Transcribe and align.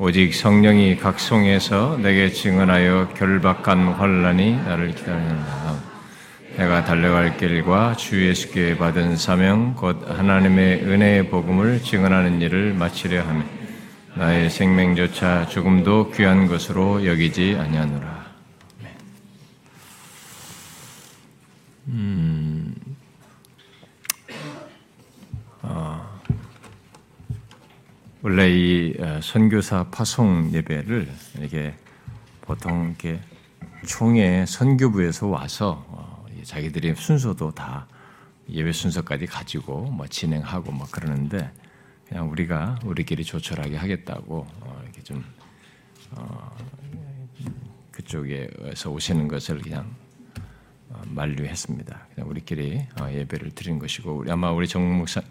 오직 0.00 0.32
성령이 0.32 0.96
각송해서 0.98 1.98
내게 2.00 2.30
증언하여 2.30 3.14
결박한 3.16 3.94
환란이 3.94 4.54
나를 4.54 4.94
기다리는다. 4.94 5.82
내가 6.56 6.84
달려갈 6.84 7.36
길과 7.36 7.96
주 7.96 8.24
예수께 8.24 8.78
받은 8.78 9.16
사명 9.16 9.74
곧 9.74 10.08
하나님의 10.08 10.84
은혜의 10.84 11.30
복음을 11.30 11.82
증언하는 11.82 12.40
일을 12.40 12.74
마치려 12.74 13.22
하며 13.22 13.42
나의 14.14 14.50
생명조차 14.50 15.48
조금도 15.48 16.12
귀한 16.12 16.46
것으로 16.46 17.04
여기지 17.04 17.56
아니하노라. 17.58 18.28
음, 21.88 22.74
어, 25.62 26.20
원래 28.28 28.50
이 28.50 28.94
어, 29.00 29.22
선교사 29.22 29.84
파송 29.84 30.52
예배를 30.52 31.08
이렇게 31.38 31.74
보통 32.42 32.88
이렇게 32.88 33.22
총회 33.86 34.44
선교부에서 34.44 35.28
와서 35.28 35.82
어, 35.88 36.26
자기들이 36.42 36.94
순서도 36.94 37.52
다 37.52 37.88
예배 38.50 38.70
순서까지 38.72 39.24
가지고 39.24 39.84
뭐 39.84 40.06
진행하고 40.06 40.72
뭐 40.72 40.86
그러는데 40.90 41.50
그냥 42.06 42.30
우리가 42.30 42.78
우리끼리 42.84 43.24
조촐하게 43.24 43.78
하겠다고 43.78 44.46
어, 44.60 44.80
이렇게 44.82 45.02
좀 45.02 45.24
어, 46.10 46.54
그쪽에서 47.92 48.90
오시는 48.90 49.26
것을 49.26 49.62
그냥 49.62 49.90
어, 50.90 51.00
만류했습니다. 51.06 52.08
그냥 52.14 52.28
우리끼리 52.28 52.86
어, 53.00 53.10
예배를 53.10 53.52
드린 53.52 53.78
것이고 53.78 54.26
아마 54.28 54.52
우리 54.52 54.68
정 54.68 54.98
목사 54.98 55.22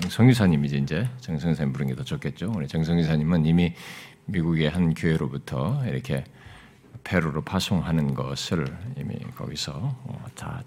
정성유사님이지 0.00 0.78
이제 0.78 1.08
정성유사님 1.20 1.72
부르는 1.72 1.94
게더 1.94 2.04
좋겠죠. 2.04 2.52
우리 2.54 2.68
정성유사님은 2.68 3.46
이미 3.46 3.74
미국의 4.26 4.70
한 4.70 4.94
교회로부터 4.94 5.82
이렇게 5.86 6.24
페루로 7.04 7.42
파송하는 7.42 8.14
것을 8.14 8.66
이미 8.96 9.18
거기서 9.34 9.72
어, 9.74 10.24
다 10.34 10.62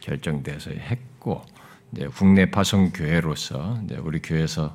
결정돼서 0.00 0.70
했고 0.70 1.42
이제 1.92 2.06
국내 2.08 2.50
파송 2.50 2.90
교회로서 2.90 3.80
이제 3.84 3.96
우리 3.96 4.20
교회에서 4.20 4.72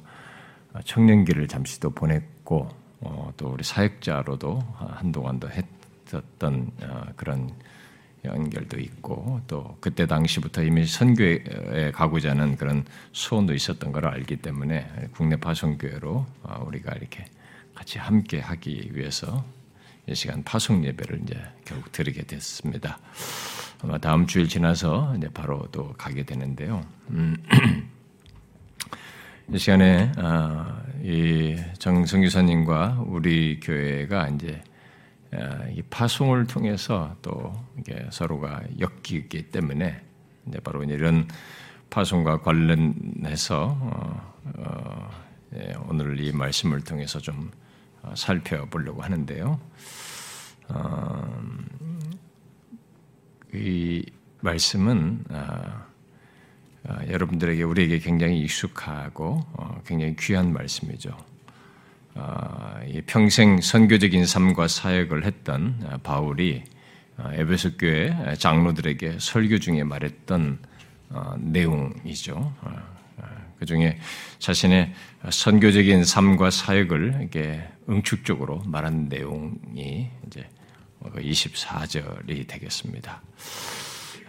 청년기를 0.83 1.47
잠시 1.47 1.79
도 1.79 1.91
보냈고 1.91 2.69
어, 3.01 3.31
또 3.37 3.49
우리 3.49 3.63
사역자로도 3.63 4.59
한동안도 4.77 5.49
했었던 5.49 6.71
어, 6.81 7.03
그런 7.15 7.51
연결도 8.25 8.79
있고 8.79 9.41
또 9.47 9.77
그때 9.81 10.05
당시부터 10.05 10.63
이미 10.63 10.85
선교에 10.85 11.91
가고자 11.93 12.31
하는 12.31 12.55
그런 12.55 12.85
소원도 13.11 13.53
있었던 13.53 13.91
걸 13.91 14.05
알기 14.05 14.37
때문에 14.37 15.09
국내 15.13 15.35
파송교회로 15.35 16.25
우리가 16.65 16.93
이렇게 16.93 17.25
같이 17.75 17.99
함께 17.99 18.39
하기 18.39 18.91
위해서 18.93 19.43
이 20.07 20.15
시간 20.15 20.43
파송 20.43 20.85
예배를 20.85 21.21
이제 21.23 21.41
결국 21.65 21.91
드리게 21.91 22.23
됐습니다. 22.23 22.99
아마 23.81 23.97
다음 23.97 24.27
주일 24.27 24.47
지나서 24.47 25.15
이제 25.17 25.29
바로 25.33 25.67
또 25.71 25.93
가게 25.97 26.23
되는데요. 26.23 26.85
음, 27.09 27.35
이 29.53 29.57
시간에 29.57 30.11
아, 30.17 30.81
이 31.01 31.57
정성유사님과 31.79 33.03
우리 33.07 33.59
교회가 33.61 34.29
이제 34.29 34.47
아, 34.47 34.51
이 34.55 34.72
파송을 35.89 36.47
통해서 36.47 37.15
또 37.21 37.53
서로가 38.11 38.61
엮이기 38.79 39.49
때문에 39.51 40.01
바로 40.63 40.83
이런 40.83 41.27
파송과 41.89 42.41
관련해서 42.41 43.77
어, 43.79 44.33
어, 44.57 45.09
예, 45.55 45.75
오늘 45.87 46.19
이 46.19 46.31
말씀을 46.31 46.81
통해서 46.81 47.19
좀 47.19 47.51
어, 48.01 48.13
살펴보려고 48.15 49.03
하는데요. 49.03 49.59
어, 50.69 51.43
이 53.53 54.03
말씀은 54.41 55.23
어, 55.29 55.85
여러분들에게 57.07 57.61
우리에게 57.61 57.99
굉장히 57.99 58.41
익숙하고 58.41 59.45
굉장히 59.85 60.15
귀한 60.17 60.51
말씀이죠. 60.51 61.15
평생 63.07 63.59
선교적인 63.61 64.25
삶과 64.25 64.67
사역을 64.67 65.25
했던 65.25 65.99
바울이 66.03 66.63
에베소 67.19 67.77
교회 67.77 68.35
장로들에게 68.37 69.17
설교 69.19 69.59
중에 69.59 69.83
말했던 69.83 70.59
내용이죠. 71.37 72.53
그 73.59 73.65
중에 73.65 73.99
자신의 74.39 74.93
선교적인 75.29 76.03
삶과 76.03 76.49
사역을 76.49 77.17
이렇게 77.21 77.67
응축적으로 77.89 78.63
말한 78.65 79.09
내용이 79.09 80.09
이제 80.27 80.47
24절이 81.01 82.47
되겠습니다. 82.47 83.21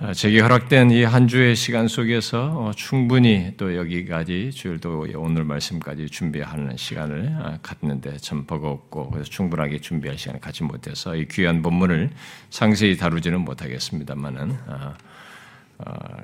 아, 0.00 0.12
제게 0.12 0.40
허락된 0.40 0.90
이 0.90 1.04
한 1.04 1.28
주의 1.28 1.54
시간 1.54 1.86
속에서 1.86 2.66
어, 2.66 2.72
충분히 2.74 3.52
또 3.56 3.76
여기까지 3.76 4.50
주일도 4.50 5.06
오늘 5.16 5.44
말씀까지 5.44 6.08
준비하는 6.08 6.76
시간을 6.76 7.36
아, 7.40 7.58
갖는데 7.62 8.16
참 8.16 8.44
버겁고 8.44 9.10
그래서 9.10 9.30
충분하게 9.30 9.78
준비할 9.80 10.18
시간을 10.18 10.40
갖지 10.40 10.64
못해서 10.64 11.14
이 11.14 11.26
귀한 11.28 11.62
본문을 11.62 12.10
상세히 12.50 12.96
다루지는 12.96 13.40
못하겠습니다만은 13.42 14.56
아, 14.66 14.94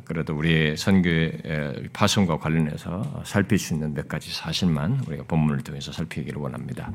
그래도 0.05 0.35
우리의 0.37 0.77
선교의 0.77 1.91
파송과 1.93 2.39
관련해서 2.39 3.23
살필 3.25 3.59
수 3.59 3.75
있는 3.75 3.95
몇 3.95 4.09
가지 4.09 4.33
사실만 4.33 5.05
우리가 5.07 5.25
본문을 5.25 5.63
통해서 5.63 5.93
살피기를 5.93 6.41
원합니다. 6.41 6.93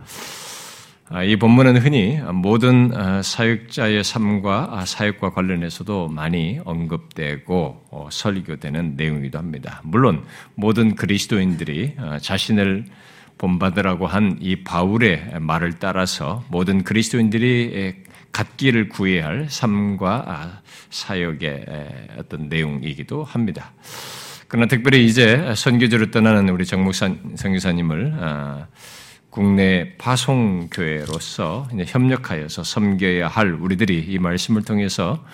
아, 1.08 1.24
이 1.24 1.36
본문은 1.36 1.78
흔히 1.78 2.20
모든 2.34 2.92
아, 2.96 3.22
사역자의 3.22 4.04
삶과 4.04 4.70
아, 4.72 4.86
사역과 4.86 5.34
관련해서도 5.34 6.08
많이 6.08 6.60
언급되고 6.66 7.86
어, 7.92 8.08
설교되는 8.12 8.96
내용이기도 8.96 9.38
합니다. 9.38 9.82
물론 9.84 10.26
모든 10.56 10.96
그리스도인들이 10.96 11.96
자신을 12.22 12.86
본받으라고 13.38 14.08
한 14.08 14.38
이 14.42 14.64
바울의 14.64 15.36
말을 15.42 15.74
따라서 15.74 16.44
모든 16.50 16.84
그리스도인들이 16.84 18.04
갖기를 18.32 18.90
구해야 18.90 19.28
할 19.28 19.48
삶과 19.50 20.62
사역의 20.90 21.66
어떤 22.18 22.50
내용이기도 22.50 23.24
합니다. 23.24 23.74
그러나 24.48 24.68
특별히 24.68 25.06
이제 25.06 25.54
선교지로 25.56 26.12
떠나는 26.12 26.50
우리 26.50 26.66
정목사 26.66 27.14
성교사님을 27.36 28.16
국내 29.35 29.97
파송교회로서 29.97 31.68
협력하여서 31.88 32.63
섬겨야 32.63 33.28
할 33.28 33.51
우리들이 33.51 34.06
이 34.07 34.18
말씀을 34.18 34.63
통해서 34.63 35.25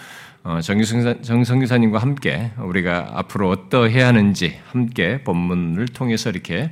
어, 0.44 0.60
정성교사님과 0.60 2.00
함께 2.00 2.50
우리가 2.58 3.12
앞으로 3.14 3.50
어떠해야 3.50 4.08
하는지 4.08 4.58
함께 4.72 5.24
본문을 5.24 5.90
통해서 5.90 6.32
이렇게 6.32 6.72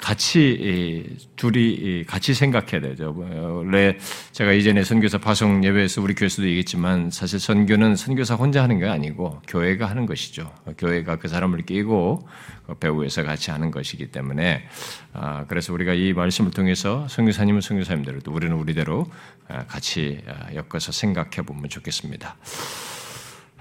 같이 0.00 1.16
둘이 1.36 2.04
같이 2.04 2.34
생각해야 2.34 2.80
되죠. 2.80 3.14
원래 3.16 3.96
제가 4.32 4.52
이전에 4.52 4.82
선교사 4.82 5.18
파송 5.18 5.62
예배에서 5.62 6.02
우리 6.02 6.14
교회에서도 6.14 6.48
얘기했지만 6.48 7.10
사실 7.10 7.38
선교는 7.38 7.96
선교사 7.96 8.34
혼자 8.34 8.62
하는 8.62 8.78
게 8.78 8.86
아니고 8.86 9.42
교회가 9.46 9.86
하는 9.86 10.06
것이죠. 10.06 10.52
교회가 10.78 11.16
그 11.16 11.28
사람을 11.28 11.66
끼고 11.66 12.26
그 12.66 12.74
배후에서 12.74 13.22
같이 13.22 13.50
하는 13.50 13.70
것이기 13.70 14.10
때문에 14.10 14.66
아, 15.12 15.44
그래서 15.46 15.72
우리가 15.72 15.92
이 15.94 16.12
말씀을 16.12 16.50
통해서 16.50 17.06
선교사님은 17.08 17.60
선교사님대로 17.60 18.20
또 18.20 18.32
우리는 18.32 18.56
우리대로 18.56 19.06
아, 19.48 19.66
같이 19.66 20.20
아, 20.26 20.54
엮어서 20.54 20.92
생각해 20.92 21.42
보면 21.44 21.68
좋겠습니다. 21.68 22.36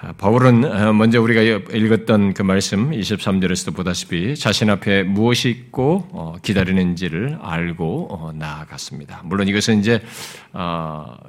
아, 0.02 0.14
바울은 0.14 0.64
어, 0.64 0.94
먼저 0.94 1.22
우리가 1.22 1.42
읽었던 1.42 2.34
그 2.34 2.42
말씀 2.42 2.92
23절에서도 2.92 3.76
보다시피 3.76 4.38
자신 4.38 4.70
앞에 4.70 5.04
무엇이 5.04 5.50
있고 5.50 6.08
어, 6.12 6.36
기다리는지를 6.42 7.38
알고 7.42 8.08
어, 8.10 8.32
나아갔습니다. 8.32 9.24
물론 9.26 9.50
이것은 9.50 9.80
이제 9.80 10.02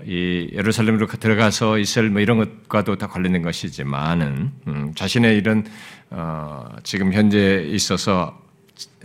이 0.07 0.51
예루살렘으로 0.53 1.09
들어가서 1.09 1.79
있을 1.79 2.11
뭐 2.11 2.21
이런 2.21 2.39
것과도 2.39 2.97
다 2.97 3.09
관련된 3.09 3.43
것이지만은 3.43 4.53
음, 4.69 4.93
자신의 4.95 5.37
이런 5.37 5.65
지금 6.85 7.13
현재 7.13 7.65
있어서 7.67 8.39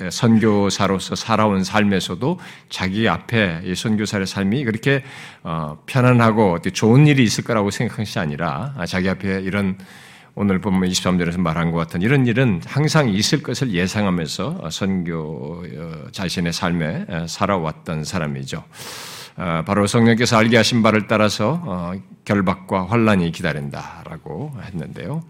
선교사로서 0.10 1.16
살아온 1.16 1.63
삶에서도 1.63 2.39
자기 2.69 3.07
앞에 3.07 3.62
이 3.63 3.75
선교사의 3.75 4.27
삶이 4.27 4.63
그렇게 4.66 5.04
어, 5.44 5.77
편안하고 5.86 6.60
좋은 6.74 7.07
일이 7.07 7.24
있을 7.24 7.44
거라고 7.44 7.72
생각한 7.72 8.06
것이 8.06 8.19
아니라 8.19 8.74
아, 8.77 8.86
자기 8.86 9.10
앞에 9.10 9.42
이런 9.42 9.77
오늘 10.36 10.60
보면 10.60 10.89
23절에서 10.89 11.39
말한 11.39 11.72
것 11.72 11.77
같은 11.77 12.01
이런 12.01 12.27
일은 12.27 12.62
항상 12.66 13.10
있을 13.10 13.42
것을 13.42 13.72
예상하면서 13.72 14.69
선교 14.69 15.63
어, 15.63 16.07
자신의 16.12 16.51
삶에 16.51 17.06
살아왔던 17.28 18.04
사람이죠. 18.04 18.63
어, 19.38 19.63
바로 19.66 19.88
성령께서 19.88 20.38
알게 20.38 20.57
하신 20.57 20.83
바를 20.83 21.07
따라서 21.07 21.94
결박과 22.25 22.88
환란이 22.88 23.31
기다린다라고 23.31 24.54
했는데요. 24.62 25.24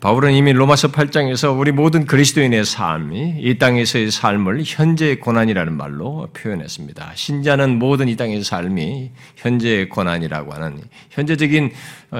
바울은 0.00 0.32
이미 0.32 0.54
로마서 0.54 0.90
8장에서 0.90 1.58
우리 1.58 1.70
모든 1.70 2.06
그리스도인의 2.06 2.64
삶이 2.64 3.34
이 3.40 3.58
땅에서의 3.58 4.10
삶을 4.10 4.62
현재의 4.64 5.20
고난이라는 5.20 5.76
말로 5.76 6.28
표현했습니다. 6.32 7.12
신자는 7.14 7.78
모든 7.78 8.08
이 8.08 8.16
땅의 8.16 8.42
삶이 8.42 9.10
현재의 9.36 9.90
고난이라고 9.90 10.54
하는 10.54 10.78
현재적인 11.10 11.72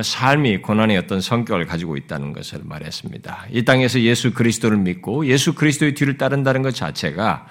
삶이 0.02 0.58
고난의 0.58 0.98
어떤 0.98 1.22
성격을 1.22 1.64
가지고 1.64 1.96
있다는 1.96 2.34
것을 2.34 2.60
말했습니다. 2.62 3.46
이 3.50 3.64
땅에서 3.64 4.00
예수 4.00 4.34
그리스도를 4.34 4.76
믿고 4.76 5.26
예수 5.26 5.54
그리스도의 5.54 5.94
뒤를 5.94 6.18
따른다는 6.18 6.60
것 6.60 6.74
자체가 6.74 7.46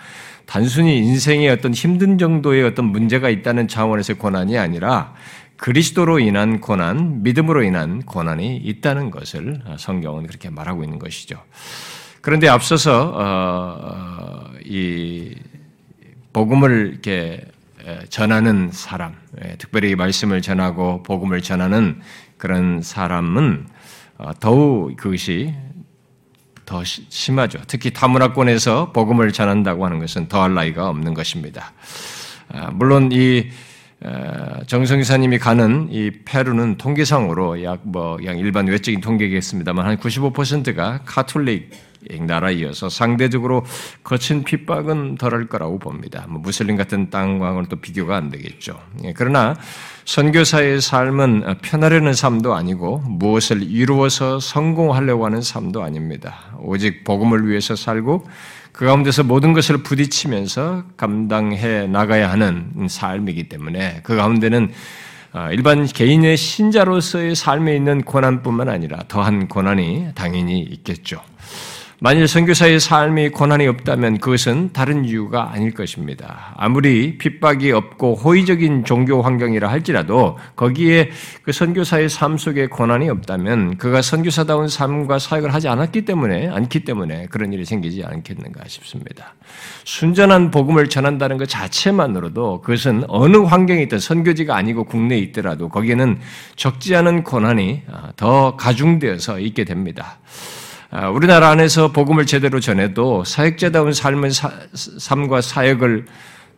단순히 0.46 0.98
인생의 0.98 1.50
어떤 1.50 1.74
힘든 1.74 2.20
정도의 2.20 2.64
어떤 2.64 2.86
문제가 2.86 3.30
있다는 3.30 3.68
차원에서의 3.68 4.20
고난이 4.20 4.58
아니라 4.58 5.16
그리스도로 5.62 6.18
인한 6.18 6.60
고난, 6.60 7.22
믿음으로 7.22 7.62
인한 7.62 8.02
고난이 8.02 8.58
있다는 8.58 9.12
것을 9.12 9.62
성경은 9.78 10.26
그렇게 10.26 10.50
말하고 10.50 10.84
있는 10.84 10.98
것이죠. 10.98 11.40
그런데 12.22 12.48
앞서서 12.50 13.12
어, 13.14 13.78
어, 13.80 14.52
이 14.66 15.36
복음을 16.34 16.90
이렇게 16.94 17.46
전하는 18.10 18.72
사람, 18.72 19.14
특별히 19.60 19.94
말씀을 19.94 20.42
전하고 20.42 21.04
복음을 21.04 21.44
전하는 21.44 22.02
그런 22.38 22.82
사람은 22.82 23.68
어, 24.18 24.32
더욱 24.40 24.96
그것이 24.96 25.54
더 26.66 26.84
심하죠. 26.84 27.60
특히 27.68 27.92
타문화권에서 27.92 28.94
복음을 28.94 29.32
전한다고 29.32 29.86
하는 29.86 30.00
것은 30.00 30.28
더할 30.28 30.56
나위가 30.56 30.90
없는 30.90 31.14
것입니다. 31.14 31.74
아, 32.50 32.72
물론 32.72 33.12
이 33.12 33.52
정성기사님이 34.66 35.38
가는 35.38 35.88
이 35.92 36.10
페루는 36.26 36.78
통계상으로 36.78 37.64
약 37.64 37.82
뭐, 37.84 38.18
약 38.26 38.40
일반 38.40 38.68
외적인 38.68 39.00
통계겠습니다만 39.00 39.86
한 39.86 39.98
95%가 39.98 41.02
카톨릭 41.06 41.70
나라이어서 42.10 42.90
상대적으로 42.90 43.64
거친 44.04 44.44
핍박은 44.44 45.16
덜할 45.16 45.48
거라고 45.48 45.78
봅니다. 45.78 46.26
뭐 46.28 46.42
무슬림 46.42 46.76
같은 46.76 47.12
땅과는 47.12 47.68
또 47.70 47.76
비교가 47.76 48.16
안 48.16 48.30
되겠죠. 48.30 48.80
예, 49.04 49.14
그러나 49.14 49.56
선교사의 50.06 50.82
삶은 50.82 51.58
편하려는 51.62 52.14
삶도 52.14 52.56
아니고 52.56 53.04
무엇을 53.06 53.62
이루어서 53.62 54.40
성공하려고 54.40 55.26
하는 55.28 55.42
삶도 55.42 55.84
아닙니다. 55.84 56.40
오직 56.60 57.04
복음을 57.04 57.48
위해서 57.48 57.76
살고 57.76 58.26
그 58.72 58.86
가운데서 58.86 59.24
모든 59.24 59.54
것을 59.54 59.84
부딪히면서 59.84 60.84
감당해 60.98 61.88
나가야 61.88 62.30
하는 62.32 62.88
삶이기 62.90 63.50
때문에 63.50 64.02
그 64.04 64.16
가운데는 64.16 64.72
아, 65.34 65.50
일반 65.52 65.86
개인의 65.86 66.36
신자로서의 66.36 67.36
삶에 67.36 67.74
있는 67.76 68.02
고난뿐만 68.02 68.68
아니라 68.68 69.00
더한 69.08 69.48
고난이 69.48 70.10
당연히 70.14 70.60
있겠죠. 70.60 71.22
만일 72.04 72.28
선교사의 72.28 72.80
삶이 72.80 73.30
고난이 73.30 73.68
없다면 73.68 74.18
그것은 74.18 74.74
다른 74.74 75.06
이유가 75.06 75.52
아닐 75.52 75.72
것입니다. 75.72 76.56
아무리 76.58 77.20
핍박이 77.20 77.72
없고 77.72 78.16
호의적인 78.16 78.86
종교 78.86 79.22
환경이라 79.22 79.70
할지라도 79.70 80.36
거기에 80.56 81.12
그 81.44 81.52
선교사의 81.52 82.10
삶 82.10 82.40
속에 82.40 82.66
고난이 82.66 83.08
없다면 83.08 83.78
그가 83.78 84.02
선교사다운 84.02 84.68
삶과 84.68 85.20
사역을 85.20 85.54
하지 85.54 85.68
않았기 85.68 86.06
때문에 86.06 86.50
않기 86.50 86.86
때문에 86.86 87.28
그런 87.28 87.54
일이 87.54 87.66
생기지 87.66 88.04
않겠는가 88.04 88.64
싶습니다. 88.66 89.36
순전한 89.84 90.50
복음을 90.50 90.90
전한다는 90.90 91.38
것 91.38 91.48
자체만으로도 91.48 92.62
그것은 92.62 93.04
어느 93.10 93.38
환경에 93.38 93.84
있든 93.84 94.00
선교지가 94.00 94.56
아니고 94.56 94.86
국내에 94.86 95.20
있더라도 95.20 95.70
거기에는 95.70 96.20
적지 96.56 96.96
않은 96.96 97.24
고난이 97.24 97.84
더 98.16 98.56
가중되어서 98.56 99.38
있게 99.38 99.66
됩니다. 99.66 100.18
아, 100.94 101.08
우리나라 101.08 101.52
안에서 101.52 101.94
복음을 101.94 102.26
제대로 102.26 102.60
전해도 102.60 103.24
사역자다운 103.24 103.94
삶의 103.94 104.32
사, 104.32 104.52
삶과 104.74 105.40
사역을 105.40 106.06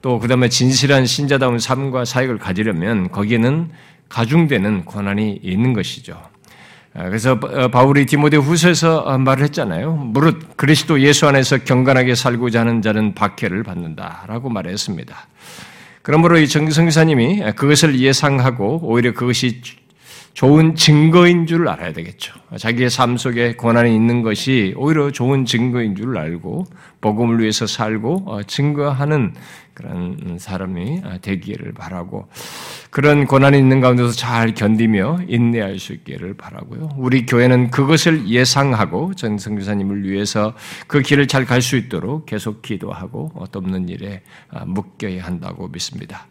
또 0.02 0.18
그다음에 0.18 0.50
진실한 0.50 1.06
신자다운 1.06 1.60
삶과 1.60 2.06
사역을 2.06 2.40
가지려면 2.40 3.12
거기에는 3.12 3.70
가중되는 4.10 4.86
권한이 4.86 5.40
있는 5.44 5.74
것이죠. 5.74 6.20
아, 6.96 7.04
그래서 7.04 7.34
어, 7.34 7.68
바울이 7.68 8.08
디모데 8.08 8.38
후서에서 8.38 9.02
어, 9.02 9.20
말을 9.20 9.44
했잖아요. 9.44 9.94
무릇 9.94 10.58
그리스도 10.58 11.00
예수 11.02 11.28
안에서 11.28 11.60
경건하게 11.60 12.16
살고자 12.16 12.62
하는 12.62 12.82
자는 12.82 13.14
박해를 13.14 13.62
받는다라고 13.62 14.50
말했습니다. 14.50 15.16
그러므로 16.02 16.40
이 16.40 16.48
정성기사님이 16.48 17.54
그것을 17.56 18.00
예상하고 18.00 18.80
오히려 18.82 19.14
그것이 19.14 19.62
좋은 20.34 20.74
증거인 20.76 21.46
줄 21.46 21.68
알아야 21.68 21.94
되겠죠. 21.94 22.34
자기의 22.58 22.90
삶 22.90 23.18
속에 23.18 23.54
고난이 23.54 23.94
있는 23.94 24.24
것이 24.24 24.74
오히려 24.78 25.12
좋은 25.12 25.46
증거인 25.46 25.96
줄 25.96 26.18
알고 26.18 26.66
복음을 27.02 27.40
위해서 27.40 27.68
살고 27.68 28.24
어, 28.26 28.42
증거하는 28.44 29.36
그런 29.76 30.38
사람이 30.40 31.02
되기를 31.22 31.74
바라고 31.74 32.28
그런 32.90 33.26
고난이 33.26 33.58
있는 33.58 33.80
가운데서 33.80 34.12
잘 34.12 34.54
견디며 34.54 35.22
인내할 35.28 35.80
수 35.80 35.94
있기를 35.94 36.36
바라고요. 36.36 36.90
우리 36.98 37.26
교회는 37.26 37.72
그것을 37.72 38.28
예상하고 38.28 39.14
전 39.16 39.38
성교사님을 39.38 40.04
위해서 40.10 40.54
그 40.88 41.02
길을 41.02 41.28
잘 41.28 41.46
갈 41.46 41.62
수 41.62 41.76
있도록 41.78 42.26
계속 42.26 42.62
기도하고 42.62 43.32
없는 43.36 43.90
일에 43.90 44.22
아, 44.50 44.66
묶여야 44.66 45.24
한다고 45.24 45.68
믿습니다. 45.68 46.28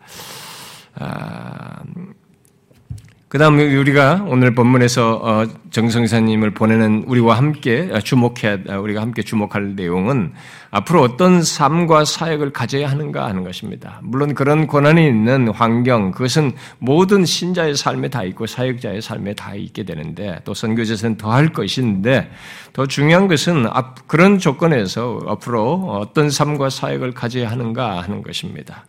아, 3.33 3.35
그 3.35 3.39
다음 3.39 3.59
우리가 3.59 4.27
오늘 4.29 4.55
본문에서 4.55 5.21
어, 5.23 5.47
정성사님을 5.71 6.51
보내는 6.51 7.05
우리와 7.07 7.39
함께 7.39 7.91
주목해야, 8.05 8.77
우리가 8.79 9.01
함께 9.01 9.23
주목할 9.23 9.75
내용은 9.75 10.35
앞으로 10.71 11.01
어떤 11.01 11.43
삶과 11.43 12.05
사역을 12.05 12.53
가져야 12.53 12.91
하는가 12.91 13.27
하는 13.27 13.43
것입니다. 13.43 14.01
물론 14.03 14.35
그런 14.35 14.67
권한이 14.67 15.07
있는 15.07 15.49
환경, 15.49 16.11
그것은 16.11 16.53
모든 16.79 17.25
신자의 17.25 17.75
삶에 17.75 18.11
다 18.11 18.23
있고 18.25 18.47
사역자의 18.47 19.01
삶에 19.01 19.33
다 19.33 19.55
있게 19.55 19.85
되는데 19.85 20.41
또 20.45 20.53
선교제에서는 20.53 21.17
더할 21.17 21.55
것인데 21.55 22.31
더 22.75 22.87
중요한 22.87 23.29
것은 23.29 23.67
그런 24.09 24.39
조건에서 24.39 25.21
앞으로 25.27 26.01
어떤 26.03 26.29
삶과 26.29 26.69
사역을 26.69 27.13
가져야 27.13 27.51
하는가 27.51 28.03
하는 28.03 28.23
것입니다. 28.23 28.85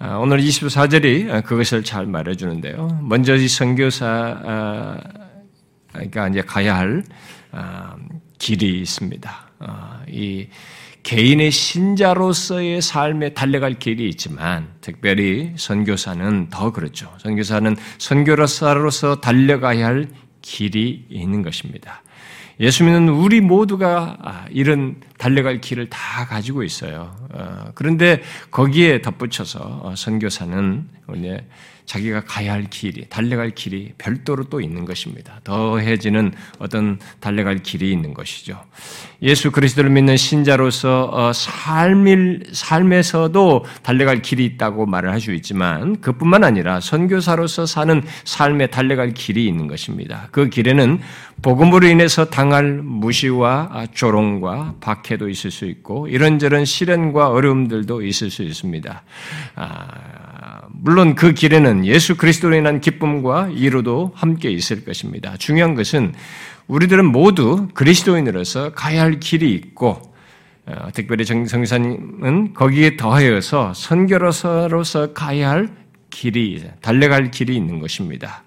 아, 0.00 0.16
오늘 0.18 0.38
24절이 0.38 1.42
그것을 1.44 1.82
잘 1.82 2.06
말해주는데요. 2.06 3.00
먼저 3.02 3.34
이 3.34 3.48
선교사가 3.48 5.00
아, 5.92 6.28
이제 6.28 6.40
가야 6.42 6.76
할 6.76 7.02
아, 7.50 7.96
길이 8.38 8.80
있습니다. 8.80 9.48
이 10.08 10.46
개인의 11.02 11.50
신자로서의 11.50 12.80
삶에 12.80 13.30
달려갈 13.30 13.74
길이 13.74 14.08
있지만 14.10 14.68
특별히 14.80 15.52
선교사는 15.56 16.48
더 16.50 16.70
그렇죠. 16.70 17.12
선교사는 17.18 17.76
선교사로서 17.98 19.20
달려가야 19.20 19.84
할 19.84 20.08
길이 20.42 21.06
있는 21.08 21.42
것입니다. 21.42 22.02
예수 22.60 22.84
믿는 22.84 23.08
우리 23.08 23.40
모두가 23.40 24.16
아, 24.20 24.44
이런 24.50 24.96
달려갈 25.16 25.60
길을 25.60 25.88
다 25.90 26.26
가지고 26.26 26.64
있어요. 26.64 27.14
어, 27.32 27.70
그런데 27.74 28.22
거기에 28.50 29.00
덧붙여서 29.00 29.80
어, 29.82 29.94
선교사는 29.96 30.88
자기가 31.88 32.24
가야 32.26 32.52
할 32.52 32.64
길이, 32.64 33.06
달려갈 33.08 33.50
길이 33.50 33.92
별도로 33.96 34.44
또 34.44 34.60
있는 34.60 34.84
것입니다. 34.84 35.40
더해지는 35.42 36.32
어떤 36.58 36.98
달려갈 37.18 37.58
길이 37.58 37.90
있는 37.90 38.12
것이죠. 38.12 38.62
예수 39.22 39.50
그리스도를 39.50 39.90
믿는 39.90 40.16
신자로서 40.16 41.10
어, 41.12 41.32
삶일, 41.32 42.44
삶에서도 42.52 43.64
달려갈 43.82 44.22
길이 44.22 44.44
있다고 44.44 44.86
말을 44.86 45.10
할 45.10 45.18
수 45.18 45.32
있지만 45.34 46.00
그뿐만 46.00 46.44
아니라 46.44 46.80
선교사로서 46.80 47.66
사는 47.66 48.02
삶에 48.24 48.68
달려갈 48.68 49.12
길이 49.12 49.46
있는 49.46 49.66
것입니다. 49.66 50.28
그 50.30 50.48
길에는 50.48 51.00
복음으로 51.42 51.86
인해서 51.86 52.24
당할 52.24 52.80
무시와 52.82 53.86
조롱과 53.94 54.76
박해도 54.80 55.28
있을 55.28 55.50
수 55.50 55.66
있고 55.66 56.08
이런저런 56.08 56.64
시련과 56.64 57.30
어려움들도 57.30 58.02
있을 58.02 58.30
수 58.30 58.42
있습니다. 58.42 59.02
아, 59.56 59.88
물론 60.72 61.14
그 61.14 61.32
길에는 61.32 61.84
예수 61.84 62.16
그리스도로 62.16 62.56
인한 62.56 62.80
기쁨과 62.80 63.48
이루도 63.48 64.12
함께 64.14 64.50
있을 64.50 64.84
것입니다. 64.84 65.36
중요한 65.36 65.74
것은 65.74 66.14
우리들은 66.66 67.04
모두 67.04 67.68
그리스도인으로서 67.74 68.72
가야 68.72 69.02
할 69.02 69.20
길이 69.20 69.52
있고 69.54 70.02
어, 70.66 70.88
특별히 70.92 71.24
정성사님은 71.24 72.52
거기에 72.52 72.96
더하여서 72.96 73.72
선교로서로서 73.74 75.14
가야 75.14 75.50
할 75.50 75.68
길이 76.10 76.62
달려갈 76.82 77.30
길이 77.30 77.56
있는 77.56 77.78
것입니다. 77.78 78.42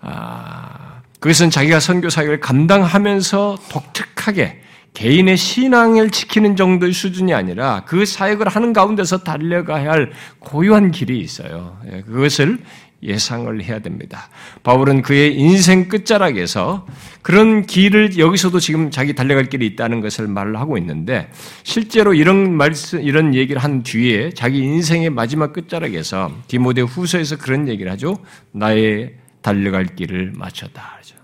아, 0.00 1.00
그것은 1.18 1.50
자기가 1.50 1.80
선교 1.80 2.10
사역을 2.10 2.40
감당하면서 2.40 3.58
독특하게 3.70 4.62
개인의 4.94 5.36
신앙을 5.36 6.10
지키는 6.10 6.56
정도의 6.56 6.92
수준이 6.92 7.32
아니라 7.32 7.84
그 7.86 8.04
사역을 8.04 8.48
하는 8.48 8.72
가운데서 8.72 9.18
달려가야 9.18 9.90
할 9.90 10.12
고유한 10.38 10.90
길이 10.90 11.18
있어요. 11.20 11.78
예, 11.90 12.02
그것을 12.02 12.58
예상을 13.02 13.62
해야 13.64 13.80
됩니다. 13.80 14.28
바울은 14.62 15.02
그의 15.02 15.34
인생 15.34 15.88
끝자락에서 15.88 16.86
그런 17.20 17.66
길을 17.66 18.16
여기서도 18.18 18.60
지금 18.60 18.90
자기 18.90 19.14
달려갈 19.14 19.46
길이 19.46 19.66
있다는 19.66 20.00
것을 20.00 20.28
말을 20.28 20.56
하고 20.60 20.78
있는데 20.78 21.28
실제로 21.64 22.14
이런 22.14 22.52
말씀 22.52 23.02
이런 23.02 23.34
얘기를 23.34 23.62
한 23.62 23.82
뒤에 23.82 24.30
자기 24.30 24.58
인생의 24.58 25.10
마지막 25.10 25.52
끝자락에서 25.52 26.32
디모데 26.46 26.82
후서에서 26.82 27.38
그런 27.38 27.68
얘기를 27.68 27.90
하죠. 27.92 28.16
나의 28.52 29.14
달려갈 29.40 29.86
길을 29.86 30.32
마쳤다. 30.36 30.92
그러죠. 30.94 31.16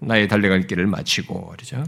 나의 0.00 0.28
달려갈 0.28 0.66
길을 0.66 0.86
마치고 0.86 1.48
그러죠. 1.48 1.84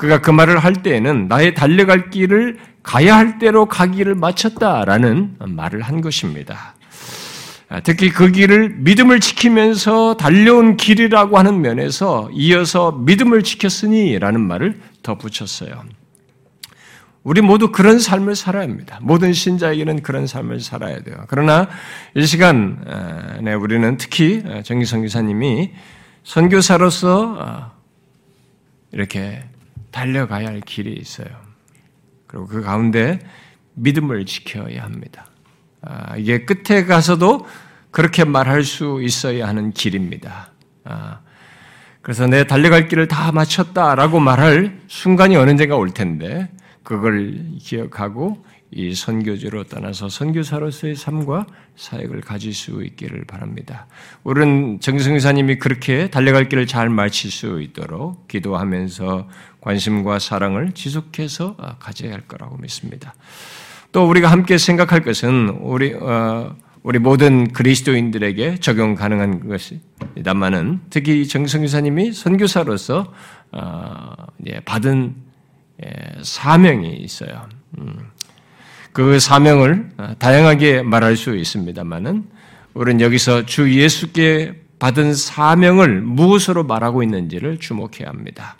그가 0.00 0.22
그 0.22 0.30
말을 0.30 0.58
할 0.58 0.72
때에는 0.72 1.28
나의 1.28 1.52
달려갈 1.52 2.08
길을 2.08 2.58
가야 2.82 3.18
할 3.18 3.38
대로 3.38 3.66
가기를 3.66 4.14
마쳤다라는 4.14 5.36
말을 5.40 5.82
한 5.82 6.00
것입니다. 6.00 6.74
아, 7.68 7.80
특히 7.80 8.08
그 8.08 8.32
길을 8.32 8.76
믿음을 8.78 9.20
지키면서 9.20 10.16
달려온 10.16 10.78
길이라고 10.78 11.36
하는 11.36 11.60
면에서 11.60 12.30
이어서 12.32 12.92
믿음을 12.92 13.42
지켰으니라는 13.42 14.40
말을 14.40 14.80
더 15.02 15.18
붙였어요. 15.18 15.84
우리 17.22 17.42
모두 17.42 17.70
그런 17.70 17.98
삶을 17.98 18.36
살아야 18.36 18.62
합니다. 18.62 18.98
모든 19.02 19.34
신자에게는 19.34 20.00
그런 20.00 20.26
삶을 20.26 20.60
살아야 20.60 21.02
돼요. 21.02 21.26
그러나 21.28 21.68
이 22.14 22.24
시간 22.24 23.38
네, 23.42 23.52
우리는 23.52 23.98
특히 23.98 24.42
정기성 24.64 25.02
기사님이 25.02 25.72
선교사로서 26.24 27.36
어, 27.38 27.72
이렇게 28.92 29.49
달려가야 29.90 30.48
할 30.48 30.60
길이 30.60 30.94
있어요. 30.94 31.28
그리고 32.26 32.46
그 32.46 32.62
가운데 32.62 33.18
믿음을 33.74 34.26
지켜야 34.26 34.84
합니다. 34.84 35.26
아, 35.82 36.16
이게 36.16 36.44
끝에 36.44 36.84
가서도 36.84 37.46
그렇게 37.90 38.24
말할 38.24 38.62
수 38.62 39.00
있어야 39.02 39.48
하는 39.48 39.72
길입니다. 39.72 40.52
아, 40.84 41.20
그래서 42.02 42.26
내 42.26 42.46
달려갈 42.46 42.88
길을 42.88 43.08
다 43.08 43.32
마쳤다라고 43.32 44.20
말할 44.20 44.80
순간이 44.86 45.34
때가 45.56 45.76
올 45.76 45.90
텐데 45.90 46.50
그걸 46.82 47.44
기억하고 47.58 48.44
이 48.72 48.94
선교지로 48.94 49.64
떠나서 49.64 50.08
선교사로서의 50.08 50.94
삶과 50.94 51.46
사역을 51.74 52.20
가질 52.20 52.54
수 52.54 52.84
있기를 52.84 53.24
바랍니다. 53.24 53.88
우리는 54.22 54.78
정승사님이 54.80 55.58
그렇게 55.58 56.08
달려갈 56.08 56.48
길을 56.48 56.66
잘 56.68 56.88
마칠 56.88 57.32
수 57.32 57.60
있도록 57.60 58.28
기도하면서 58.28 59.28
관심과 59.60 60.18
사랑을 60.18 60.72
지속해서 60.72 61.56
가져야 61.78 62.12
할 62.12 62.22
거라고 62.22 62.56
믿습니다. 62.58 63.14
또 63.92 64.08
우리가 64.08 64.30
함께 64.30 64.56
생각할 64.56 65.02
것은 65.02 65.48
우리 65.60 65.94
어, 65.94 66.54
우리 66.82 66.98
모든 66.98 67.52
그리스도인들에게 67.52 68.56
적용 68.56 68.94
가능한 68.94 69.48
것이다만은 69.48 70.80
특히 70.88 71.26
정성교사님이 71.26 72.12
선교사로서 72.12 73.12
어, 73.52 74.12
예, 74.46 74.60
받은 74.60 75.14
예, 75.84 75.90
사명이 76.22 76.96
있어요. 76.96 77.48
음. 77.78 78.10
그 78.92 79.18
사명을 79.18 79.90
어, 79.98 80.14
다양하게 80.18 80.82
말할 80.82 81.16
수 81.16 81.36
있습니다만은 81.36 82.24
우리는 82.74 83.00
여기서 83.00 83.44
주 83.44 83.74
예수께 83.74 84.54
받은 84.78 85.14
사명을 85.14 86.00
무엇으로 86.00 86.64
말하고 86.64 87.02
있는지를 87.02 87.58
주목해야 87.58 88.08
합니다. 88.08 88.56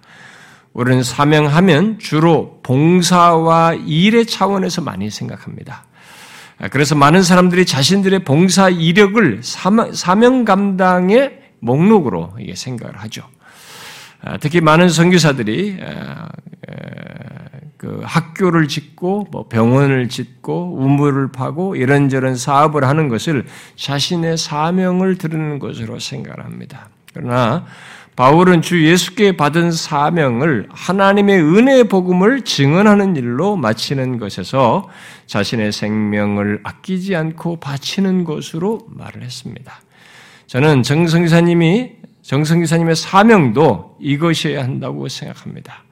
우리는 0.72 1.02
사명하면 1.02 1.98
주로 1.98 2.60
봉사와 2.62 3.74
일의 3.74 4.26
차원에서 4.26 4.82
많이 4.82 5.10
생각합니다. 5.10 5.84
아, 6.58 6.68
그래서 6.68 6.94
많은 6.94 7.22
사람들이 7.22 7.66
자신들의 7.66 8.24
봉사 8.24 8.68
이력을 8.68 9.40
사명 9.42 10.44
감당의 10.44 11.40
목록으로 11.60 12.34
생각을 12.54 12.96
하죠. 12.98 13.22
아, 14.22 14.36
특히 14.38 14.60
많은 14.60 14.90
선교사들이 14.90 15.78
아, 15.82 16.28
그 17.76 18.02
학교를 18.04 18.68
짓고 18.68 19.28
뭐 19.30 19.48
병원을 19.48 20.10
짓고 20.10 20.76
우물을 20.76 21.32
파고 21.32 21.76
이런저런 21.76 22.36
사업을 22.36 22.84
하는 22.84 23.08
것을 23.08 23.46
자신의 23.76 24.36
사명을 24.36 25.16
드리는 25.16 25.58
것으로 25.58 25.98
생각을 25.98 26.44
합니다. 26.44 26.90
그러나 27.14 27.64
바울은 28.20 28.60
주 28.60 28.86
예수께 28.86 29.38
받은 29.38 29.72
사명을 29.72 30.68
하나님의 30.72 31.40
은혜의 31.40 31.84
복음을 31.84 32.42
증언하는 32.42 33.16
일로 33.16 33.56
마치는 33.56 34.18
것에서 34.18 34.90
자신의 35.24 35.72
생명을 35.72 36.60
아끼지 36.62 37.16
않고 37.16 37.60
바치는 37.60 38.24
것으로 38.24 38.80
말을 38.90 39.22
했습니다. 39.22 39.80
저는 40.48 40.82
정성기사님이 40.82 41.92
정성기사님의 42.20 42.94
사명도 42.94 43.96
이것이어야 44.00 44.64
한다고 44.64 45.08
생각합니다. 45.08 45.84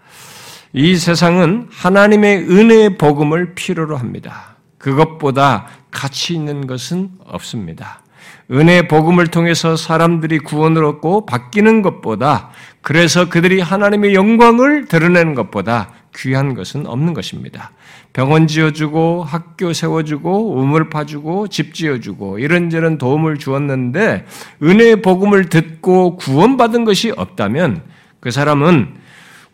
이 0.74 0.96
세상은 0.96 1.66
하나님의 1.70 2.42
은혜의 2.42 2.98
복음을 2.98 3.54
필요로 3.54 3.96
합니다. 3.96 4.58
그것보다 4.76 5.66
가치 5.90 6.34
있는 6.34 6.66
것은 6.66 7.08
없습니다. 7.24 8.02
은혜 8.50 8.88
복음을 8.88 9.26
통해서 9.26 9.76
사람들이 9.76 10.38
구원을 10.38 10.82
얻고 10.84 11.26
바뀌는 11.26 11.82
것보다 11.82 12.48
그래서 12.80 13.28
그들이 13.28 13.60
하나님의 13.60 14.14
영광을 14.14 14.86
드러내는 14.86 15.34
것보다 15.34 15.90
귀한 16.16 16.54
것은 16.54 16.86
없는 16.86 17.12
것입니다. 17.12 17.72
병원 18.14 18.46
지어주고 18.46 19.22
학교 19.22 19.72
세워주고 19.72 20.56
우물 20.56 20.88
파주고 20.88 21.48
집 21.48 21.74
지어주고 21.74 22.38
이런저런 22.38 22.96
도움을 22.96 23.36
주었는데 23.36 24.24
은혜의 24.62 25.02
복음을 25.02 25.50
듣고 25.50 26.16
구원받은 26.16 26.84
것이 26.84 27.12
없다면 27.14 27.82
그 28.20 28.30
사람은 28.30 28.94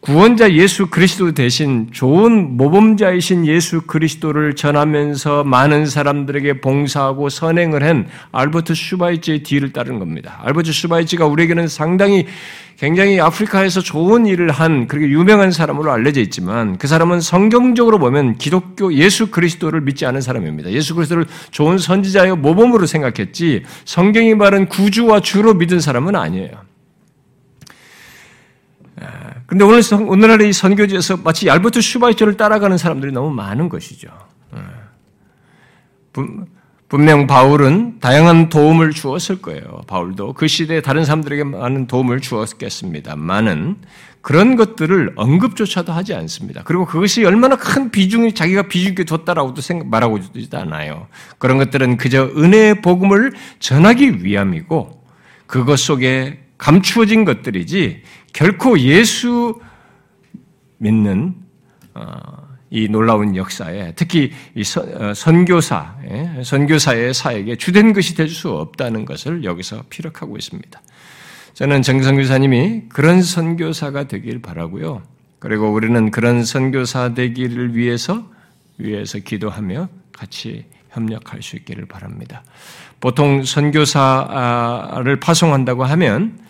구원자 0.05 0.53
예수 0.53 0.89
그리스도 0.89 1.33
대신 1.33 1.89
좋은 1.91 2.59
모범자이신 2.59 3.47
예수 3.47 3.81
그리스도를 3.81 4.55
전하면서 4.55 5.45
많은 5.45 5.87
사람들에게 5.87 6.61
봉사하고 6.61 7.31
선행을 7.31 7.83
한 7.83 8.07
알버트 8.31 8.75
슈바이츠의 8.75 9.45
뒤를 9.45 9.73
따른 9.73 9.99
겁니다. 9.99 10.43
알버트 10.45 10.73
슈바이츠가 10.73 11.25
우리에게는 11.25 11.69
상당히 11.69 12.27
굉장히 12.79 13.19
아프리카에서 13.19 13.81
좋은 13.81 14.27
일을 14.27 14.51
한 14.51 14.89
그렇게 14.89 15.09
유명한 15.09 15.51
사람으로 15.51 15.91
알려져 15.91 16.21
있지만 16.21 16.77
그 16.77 16.87
사람은 16.87 17.23
성경적으로 17.23 17.99
보면 17.99 18.37
기독교 18.37 18.93
예수 18.93 19.31
그리스도를 19.31 19.81
믿지 19.81 20.05
않은 20.05 20.21
사람입니다. 20.21 20.71
예수 20.73 20.95
그리스도를 20.95 21.25
좋은 21.51 21.79
선지자의 21.79 22.37
모범으로 22.37 22.85
생각했지 22.85 23.63
성경이 23.87 24.35
말한 24.35 24.69
구주와 24.69 25.21
주로 25.21 25.55
믿은 25.55 25.81
사람은 25.81 26.15
아니에요. 26.15 26.74
근데 29.47 29.65
오늘, 29.65 29.83
오늘날의 29.93 30.49
이 30.49 30.53
선교지에서 30.53 31.19
마치 31.19 31.47
얄버트 31.47 31.81
슈바이처를 31.81 32.37
따라가는 32.37 32.79
사람들이 32.79 33.13
너무 33.13 33.31
많은 33.31 33.69
것이죠. 33.69 34.09
예. 34.57 34.61
분명 36.89 37.27
바울은 37.27 37.99
다양한 37.99 38.51
도움을 38.51 38.93
주었을 38.93 39.43
거예요. 39.43 39.83
바울도 39.87 40.35
그 40.35 40.47
시대에 40.47 40.81
다른 40.81 41.05
사람들에게 41.05 41.43
많은 41.43 41.87
도움을 41.89 42.21
주었겠습니다만은 42.21 43.79
그런 44.21 44.55
것들을 44.55 45.15
언급조차도 45.17 45.93
하지 45.93 46.15
않습니다. 46.15 46.63
그리고 46.65 46.87
그것이 46.87 47.25
얼마나 47.25 47.57
큰 47.57 47.91
비중이 47.91 48.35
자기가 48.35 48.69
비중 48.69 48.91
있게 48.91 49.05
뒀다라고도 49.05 49.61
생각, 49.61 49.89
말하고 49.89 50.19
있지 50.19 50.49
않아요. 50.57 51.09
그런 51.39 51.59
것들은 51.59 51.97
그저 51.97 52.31
은혜의 52.37 52.81
복음을 52.81 53.33
전하기 53.59 54.25
위함이고 54.25 55.03
그것 55.47 55.79
속에 55.79 56.45
감추어진 56.59 57.25
것들이지 57.25 58.03
결코 58.35 58.79
예수 58.81 59.59
믿는 60.79 61.37
어, 61.95 62.05
이 62.69 62.89
놀라운 62.89 63.37
역사에 63.37 63.93
특히 63.95 64.33
이 64.55 64.63
어, 64.79 65.15
선교사 65.15 65.97
예, 66.11 66.43
선교사의 66.43 67.15
사역에 67.15 67.57
주된 67.57 67.93
것이 67.93 68.15
될 68.15 68.29
수 68.29 68.51
없다는 68.51 69.05
것을 69.05 69.45
여기서 69.45 69.85
피력하고 69.89 70.37
있습니다. 70.37 70.83
저는 71.55 71.83
정성교사님이 71.83 72.89
그런 72.89 73.23
선교사가 73.23 74.09
되길 74.09 74.43
바라고요. 74.43 75.03
그리고 75.39 75.73
우리는 75.73 76.11
그런 76.11 76.45
선교사 76.45 77.15
되기를 77.15 77.77
위해서 77.77 78.29
위해서 78.77 79.21
기도하며 79.21 79.89
같이 80.11 80.65
협력할 80.91 81.43
수 81.43 81.55
있기를 81.55 81.87
바랍니다. 81.87 82.43
보통 82.99 83.45
선교사를 83.45 85.21
파송한다고 85.21 85.85
하면 85.85 86.39
아, 86.41 86.45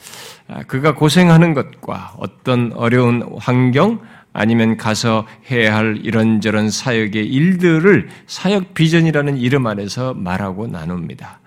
그가 0.66 0.94
고생하는 0.94 1.54
것과 1.54 2.14
어떤 2.18 2.72
어려운 2.74 3.28
환경 3.38 4.00
아니면 4.32 4.76
가서 4.76 5.26
해야 5.50 5.76
할 5.76 5.98
이런저런 6.02 6.68
사역의 6.68 7.26
일들을 7.26 8.08
사역 8.26 8.74
비전이라는 8.74 9.38
이름 9.38 9.66
안에서 9.66 10.12
말하고 10.12 10.66
나눕니다. 10.66 11.40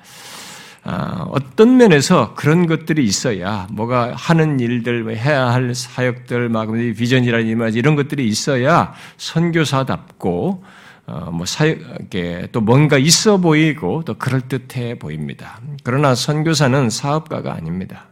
아, 0.84 1.26
어떤 1.32 1.76
면에서 1.76 2.34
그런 2.36 2.66
것들이 2.66 3.04
있어야 3.04 3.68
뭐가 3.72 4.14
하는 4.16 4.62
일들, 4.62 5.18
해야 5.18 5.52
할 5.52 5.76
사역들, 5.76 6.48
막 6.48 6.72
비전이라는 6.72 7.74
이런 7.74 7.98
것들이 7.98 8.26
있어야 8.26 8.94
선교사답고 9.18 10.64
어, 11.08 11.30
뭐 11.32 11.46
사역에 11.46 12.48
또 12.54 12.62
뭔가 12.62 12.98
있어 12.98 13.38
보이고 13.38 14.04
또 14.06 14.14
그럴 14.14 14.42
듯해 14.42 14.98
보입니다. 14.98 15.60
그러나 15.84 16.16
선교사는 16.16 16.90
사업가가 16.90 17.54
아닙니다. 17.54 18.08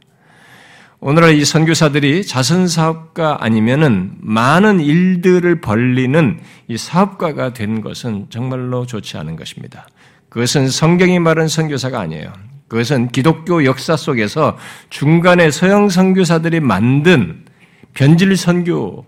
오늘날 1.08 1.36
이 1.36 1.46
선교사들이 1.46 2.26
자선 2.26 2.68
사업가 2.68 3.38
아니면은 3.44 4.14
많은 4.22 4.80
일들을 4.80 5.62
벌리는 5.62 6.40
이 6.68 6.78
사업가가 6.80 7.54
된 7.54 7.82
것은 7.82 8.26
정말로 8.32 8.88
좋지 8.88 9.16
않은 9.20 9.36
것입니다. 9.36 9.88
그것은 10.30 10.68
성경이 10.68 11.20
말한 11.20 11.48
선교사가 11.48 12.00
아니에요. 12.00 12.34
그것은 12.68 13.10
기독교 13.10 13.66
역사 13.66 13.96
속에서 13.96 14.58
중간에 14.90 15.52
서양 15.52 15.90
선교사들이 15.90 16.60
만든 16.60 17.46
변질 17.94 18.36
선교 18.36 19.06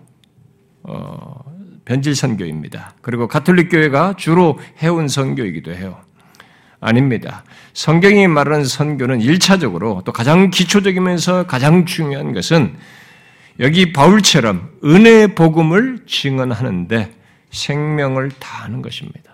어, 0.84 1.44
변질 1.84 2.14
선교입니다. 2.14 2.94
그리고 3.02 3.26
가톨릭 3.26 3.72
교회가 3.72 4.14
주로 4.16 4.60
해온 4.80 5.08
선교이기도 5.08 5.74
해요. 5.74 5.98
아닙니다. 6.80 7.44
성경이 7.72 8.28
말하는 8.28 8.64
선교는 8.64 9.20
1차적으로 9.20 10.04
또 10.04 10.12
가장 10.12 10.50
기초적이면서 10.50 11.46
가장 11.46 11.84
중요한 11.86 12.32
것은 12.32 12.76
여기 13.60 13.92
바울처럼 13.92 14.70
은혜의 14.84 15.34
복음을 15.34 16.00
증언하는데 16.06 17.12
생명을 17.50 18.30
다하는 18.38 18.82
것입니다. 18.82 19.32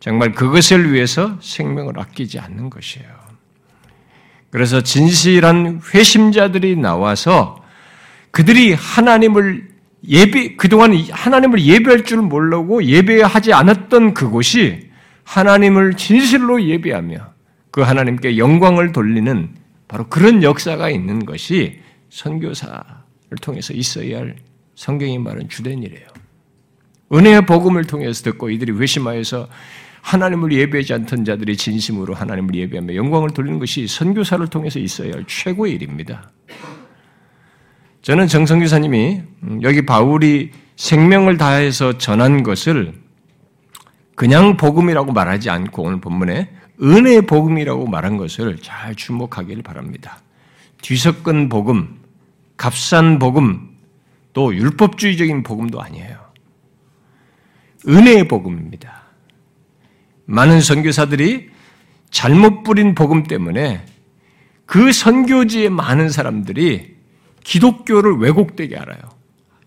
정말 0.00 0.32
그것을 0.32 0.92
위해서 0.92 1.38
생명을 1.40 1.98
아끼지 1.98 2.38
않는 2.38 2.70
것이에요. 2.70 3.08
그래서 4.50 4.80
진실한 4.82 5.80
회심자들이 5.92 6.76
나와서 6.76 7.62
그들이 8.30 8.72
하나님을 8.72 9.68
예배, 10.06 10.56
그동안 10.56 10.94
하나님을 11.10 11.60
예배할 11.60 12.04
줄 12.04 12.18
모르고 12.18 12.84
예배하지 12.84 13.52
않았던 13.52 14.14
그곳이 14.14 14.83
하나님을 15.24 15.94
진실로 15.94 16.62
예배하며 16.62 17.32
그 17.70 17.80
하나님께 17.80 18.38
영광을 18.38 18.92
돌리는 18.92 19.54
바로 19.88 20.08
그런 20.08 20.42
역사가 20.42 20.90
있는 20.90 21.24
것이 21.24 21.80
선교사를 22.10 22.84
통해서 23.40 23.72
있어야 23.72 24.18
할 24.18 24.36
성경이 24.76 25.18
말하는 25.18 25.48
주된 25.48 25.82
일이에요. 25.82 26.06
은혜의 27.12 27.46
복음을 27.46 27.84
통해서 27.84 28.22
듣고 28.22 28.50
이들이 28.50 28.72
회심하여서 28.72 29.48
하나님을 30.02 30.52
예배하지 30.52 30.94
않던 30.94 31.24
자들이 31.24 31.56
진심으로 31.56 32.14
하나님을 32.14 32.54
예배하며 32.54 32.94
영광을 32.94 33.30
돌리는 33.30 33.58
것이 33.58 33.86
선교사를 33.86 34.46
통해서 34.48 34.78
있어야 34.78 35.12
할 35.12 35.24
최고의 35.26 35.74
일입니다. 35.74 36.30
저는 38.02 38.26
정성교사님이 38.26 39.22
음, 39.44 39.62
여기 39.62 39.86
바울이 39.86 40.50
생명을 40.76 41.38
다해서 41.38 41.96
전한 41.96 42.42
것을 42.42 42.92
그냥 44.14 44.56
복음이라고 44.56 45.12
말하지 45.12 45.50
않고 45.50 45.82
오늘 45.82 46.00
본문에 46.00 46.50
은혜의 46.82 47.22
복음이라고 47.22 47.86
말한 47.86 48.16
것을 48.16 48.58
잘 48.58 48.94
주목하기를 48.94 49.62
바랍니다. 49.62 50.18
뒤섞은 50.82 51.48
복음, 51.48 52.00
값싼 52.56 53.18
복음, 53.18 53.76
또 54.32 54.54
율법주의적인 54.54 55.42
복음도 55.42 55.80
아니에요. 55.80 56.18
은혜의 57.86 58.28
복음입니다. 58.28 59.04
많은 60.26 60.60
선교사들이 60.60 61.50
잘못 62.10 62.62
뿌린 62.62 62.94
복음 62.94 63.24
때문에 63.24 63.84
그 64.66 64.92
선교지의 64.92 65.70
많은 65.70 66.08
사람들이 66.08 66.94
기독교를 67.44 68.16
왜곡되게 68.16 68.76
알아요. 68.76 69.13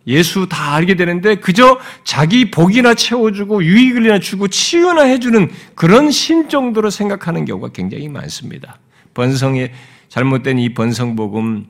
예수 0.08 0.48
다 0.50 0.74
알게 0.74 0.96
되는데 0.96 1.36
그저 1.36 1.80
자기 2.04 2.50
복이나 2.50 2.94
채워주고 2.94 3.64
유익을이나 3.64 4.20
주고 4.20 4.48
치유나 4.48 5.04
해주는 5.04 5.50
그런 5.76 6.12
신 6.12 6.48
정도로 6.50 6.90
생각하는 6.90 7.46
경우가 7.46 7.70
굉장히 7.70 8.08
많습니다. 8.08 8.80
번성의 9.14 9.74
잘못된 10.08 10.60
이 10.60 10.74
번성 10.74 11.16
복음, 11.16 11.68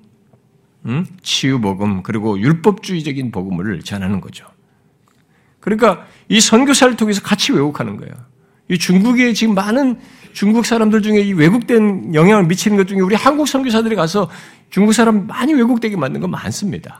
음? 0.85 1.05
치유 1.23 1.59
복음, 1.59 2.03
그리고 2.03 2.39
율법주의적인 2.39 3.31
복음을 3.31 3.81
전하는 3.81 4.21
거죠. 4.21 4.45
그러니까 5.59 6.05
이 6.29 6.39
선교사를 6.39 6.95
통해서 6.95 7.21
같이 7.21 7.51
왜곡하는 7.51 7.97
거예요. 7.97 8.13
이 8.69 8.77
중국에 8.77 9.33
지금 9.33 9.55
많은 9.55 9.99
중국 10.33 10.65
사람들 10.65 11.01
중에 11.01 11.21
이 11.21 11.33
왜곡된 11.33 12.13
영향을 12.13 12.45
미치는 12.45 12.77
것 12.77 12.87
중에 12.87 12.99
우리 12.99 13.15
한국 13.15 13.47
선교사들이 13.47 13.95
가서 13.95 14.29
중국 14.69 14.93
사람 14.93 15.25
많이 15.25 15.53
왜곡되게 15.53 15.95
만든 15.95 16.21
거 16.21 16.27
많습니다. 16.27 16.99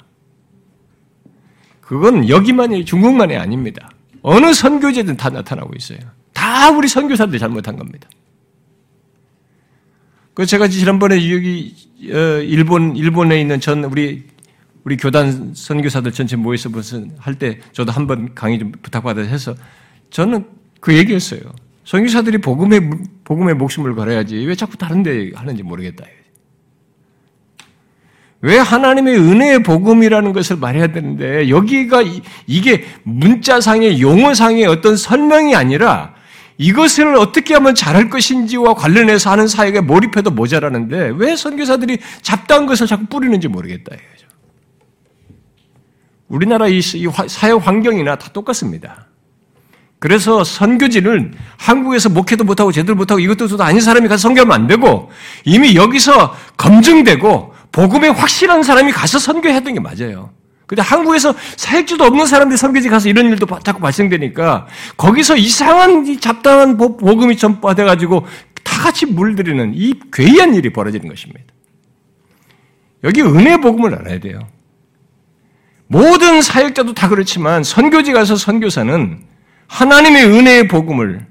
그건 1.88 2.28
여기만이 2.28 2.84
중국만이 2.84 3.38
아닙니다. 3.38 3.90
어느 4.22 4.54
선교제든 4.54 5.16
다 5.16 5.30
나타나고 5.30 5.72
있어요. 5.78 6.00
다 6.34 6.70
우리 6.70 6.88
선교사들이 6.90 7.40
잘못한 7.40 7.78
겁니다. 7.78 8.10
그 10.34 10.46
제가 10.46 10.68
지난번에 10.68 11.16
여기 11.32 11.74
어, 12.12 12.18
일본 12.42 12.96
일본에 12.98 13.40
있는 13.40 13.60
전 13.62 13.86
우리 13.86 14.26
우리 14.84 14.98
교단 14.98 15.54
선교사들 15.56 16.12
전체 16.12 16.36
모여서 16.36 16.70
무슨 16.70 17.12
할 17.20 17.36
때 17.36 17.60
저도 17.72 17.92
한 17.94 18.06
번 18.06 18.36
강의 18.36 18.60
좀 18.60 18.72
부탁받아서 18.82 19.30
해서 19.30 19.56
저는 20.10 20.46
그 20.82 20.96
얘기했어요. 20.96 21.40
선교사들이 21.86 22.40
복음에 22.40 22.82
복음에 23.24 23.54
목숨을 23.54 23.96
걸어야지 23.96 24.36
왜 24.36 24.56
자꾸 24.56 24.78
다른 24.78 25.04
데 25.04 25.32
하는지 25.34 25.64
모르겠다. 25.64 26.04
왜 28.42 28.58
하나님의 28.60 29.18
은혜의 29.18 29.64
복음이라는 29.64 30.34
것을 30.34 30.58
말해야 30.58 30.88
되는데 30.88 31.50
여기가 31.50 32.04
이게 32.46 32.86
문자상의 33.04 34.02
용어상의 34.02 34.66
어떤 34.66 34.96
설명이 34.96 35.56
아니라 35.56 36.14
이것을 36.60 37.16
어떻게 37.16 37.54
하면 37.56 37.76
잘할 37.76 38.10
것인지와 38.10 38.74
관련해서 38.76 39.32
하는 39.32 39.48
사역에 39.48 39.82
몰입해도 39.82 40.32
모자라는데 40.32 41.14
왜 41.16 41.36
선교사들이 41.36 42.00
잡다한 42.22 42.66
것을 42.66 42.88
자꾸 42.88 43.06
뿌리는지 43.06 43.48
모르겠다. 43.48 43.96
우리나라 46.28 46.68
이 46.68 46.82
사역 46.82 47.66
환경이나 47.66 48.18
다 48.18 48.30
똑같습니다. 48.34 49.07
그래서 50.00 50.44
선교지를 50.44 51.32
한국에서 51.58 52.10
목회도 52.10 52.44
못하고 52.44 52.72
제대로 52.72 52.96
못하고 52.96 53.20
이것도 53.20 53.62
아닌 53.64 53.82
사람이 53.82 54.08
가서 54.08 54.22
선교하면 54.22 54.54
안 54.54 54.68
되고 54.68 55.12
이미 55.44 55.76
여기서 55.76 56.36
검증되고 56.58 57.54
복음에 57.72 58.08
확실한 58.10 58.64
사람이 58.64 58.92
가서 58.92 59.20
되는 59.34 59.74
게 59.74 59.80
맞아요. 59.80 60.32
근데 60.68 60.82
한국에서 60.82 61.34
사역주도 61.56 62.04
없는 62.04 62.26
사람들이 62.26 62.58
선교지 62.58 62.90
가서 62.90 63.08
이런 63.08 63.28
일도 63.28 63.48
자꾸 63.64 63.80
발생되니까 63.80 64.68
거기서 64.98 65.38
이상한 65.38 66.20
잡다한 66.20 66.78
복음이 66.78 67.38
전파돼가지고 67.38 68.26
다 68.64 68.82
같이 68.82 69.06
물들이는 69.06 69.72
이 69.76 69.94
괴이한 70.12 70.56
일이 70.56 70.74
벌어지는 70.74 71.08
것입니다. 71.08 71.46
여기 73.04 73.22
은혜 73.22 73.58
복음을 73.58 73.96
알아야 73.96 74.20
돼요. 74.20 74.40
모든 75.88 76.42
사역자도 76.42 76.94
다 76.94 77.08
그렇지만 77.08 77.64
선교지 77.64 78.12
가서 78.12 78.36
선교사는 78.36 79.22
하나님의 79.68 80.26
은혜의 80.26 80.68
복음을 80.68 81.26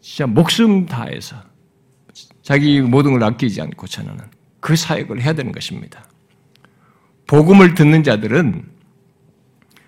진짜 0.00 0.26
목숨 0.26 0.86
다해서 0.86 1.36
자기 2.42 2.80
모든 2.80 3.12
걸 3.12 3.24
아끼지 3.24 3.60
않고 3.60 3.86
전하는 3.86 4.24
그 4.60 4.74
사역을 4.74 5.20
해야 5.22 5.34
되는 5.34 5.52
것입니다. 5.52 6.04
복음을 7.26 7.74
듣는 7.74 8.02
자들은 8.02 8.64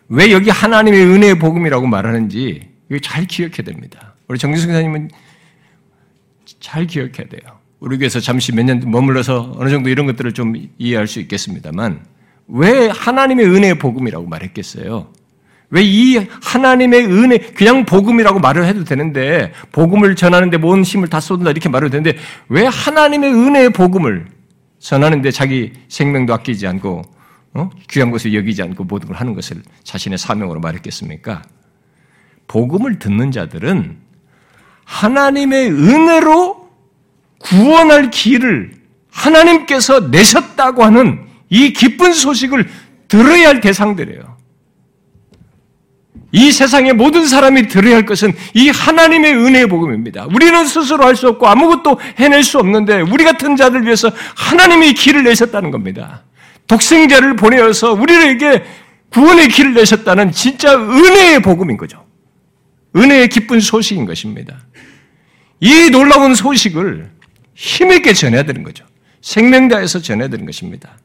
왜 0.09 0.30
여기 0.33 0.50
하나님의 0.50 1.04
은혜의 1.06 1.38
복음이라고 1.38 1.87
말하는지 1.87 2.68
이거 2.90 2.98
잘 3.00 3.24
기억해야 3.26 3.62
됩니다. 3.64 4.14
우리 4.28 4.38
정진승 4.38 4.72
사님은 4.72 5.11
잘 6.61 6.87
기억해야 6.87 7.28
돼요. 7.28 7.59
우리 7.78 7.96
교회에서 7.96 8.20
잠시 8.20 8.52
몇 8.52 8.64
년 8.64 8.80
머물러서 8.90 9.54
어느 9.56 9.70
정도 9.70 9.88
이런 9.88 10.04
것들을 10.06 10.35
좀 10.35 10.54
이해할 10.76 11.06
수 11.06 11.18
있겠습니다만 11.20 12.04
왜 12.48 12.88
하나님의 12.88 13.46
은혜의 13.46 13.78
복음이라고 13.78 14.26
말했겠어요? 14.26 15.11
왜 15.70 15.83
이 15.83 16.26
하나님의 16.42 17.06
은혜, 17.06 17.38
그냥 17.38 17.85
복음이라고 17.87 18.40
말을 18.40 18.66
해도 18.66 18.85
되는데, 18.85 19.52
복음을 19.72 20.16
전하는데 20.16 20.56
뭔 20.56 20.83
힘을 20.83 21.09
다 21.09 21.20
쏟는다 21.20 21.50
이렇게 21.50 21.68
말해도 21.68 21.90
되는데, 21.90 22.18
왜 22.48 22.66
하나님의 22.66 23.33
은혜의 23.33 23.70
복음을 23.70 24.26
전하는데 24.80 25.30
자기 25.30 25.72
생명도 25.88 26.35
아끼지 26.35 26.66
않고, 26.66 27.02
어? 27.54 27.70
귀한 27.90 28.11
것을 28.11 28.35
여기지 28.35 28.62
않고 28.62 28.85
모든 28.85 29.09
걸 29.09 29.16
하는 29.16 29.35
것을 29.35 29.62
자신의 29.85 30.18
사명으로 30.18 30.61
말했겠습니까? 30.61 31.42
복음을 32.48 32.98
듣는 32.98 33.30
자들은 33.30 33.98
하나님의 34.85 35.70
은혜로 35.70 36.68
구원할 37.38 38.11
길을 38.11 38.72
하나님께서 39.12 40.09
내셨다고 40.09 40.85
하는 40.85 41.26
이 41.48 41.72
기쁜 41.72 42.12
소식을 42.12 42.68
들어야 43.09 43.48
할 43.48 43.61
대상들이에요. 43.61 44.29
이 46.32 46.52
세상의 46.52 46.92
모든 46.92 47.26
사람이 47.26 47.68
들어야 47.68 47.96
할 47.96 48.06
것은 48.06 48.32
이 48.54 48.68
하나님의 48.68 49.34
은혜의 49.34 49.68
복음입니다. 49.68 50.26
우리는 50.26 50.64
스스로 50.66 51.04
할 51.04 51.16
수 51.16 51.28
없고 51.28 51.46
아무것도 51.46 51.98
해낼 52.18 52.44
수 52.44 52.58
없는데 52.58 53.00
우리 53.00 53.24
같은 53.24 53.56
자들 53.56 53.84
위해서 53.84 54.10
하나님이 54.36 54.94
길을 54.94 55.24
내셨다는 55.24 55.70
겁니다. 55.70 56.22
독생자를 56.66 57.36
보내어서 57.36 57.92
우리에게 57.92 58.64
구원의 59.10 59.48
길을 59.48 59.74
내셨다는 59.74 60.30
진짜 60.32 60.76
은혜의 60.76 61.42
복음인 61.42 61.76
거죠. 61.76 62.06
은혜의 62.94 63.28
기쁜 63.28 63.60
소식인 63.60 64.06
것입니다. 64.06 64.56
이 65.58 65.90
놀라운 65.90 66.34
소식을 66.34 67.10
힘있게 67.54 68.12
되는 68.12 68.62
거죠. 68.62 68.84
생명다에서 69.20 70.00
전해야 70.00 70.28
되는 70.28 70.46
것입니다. 70.46 70.96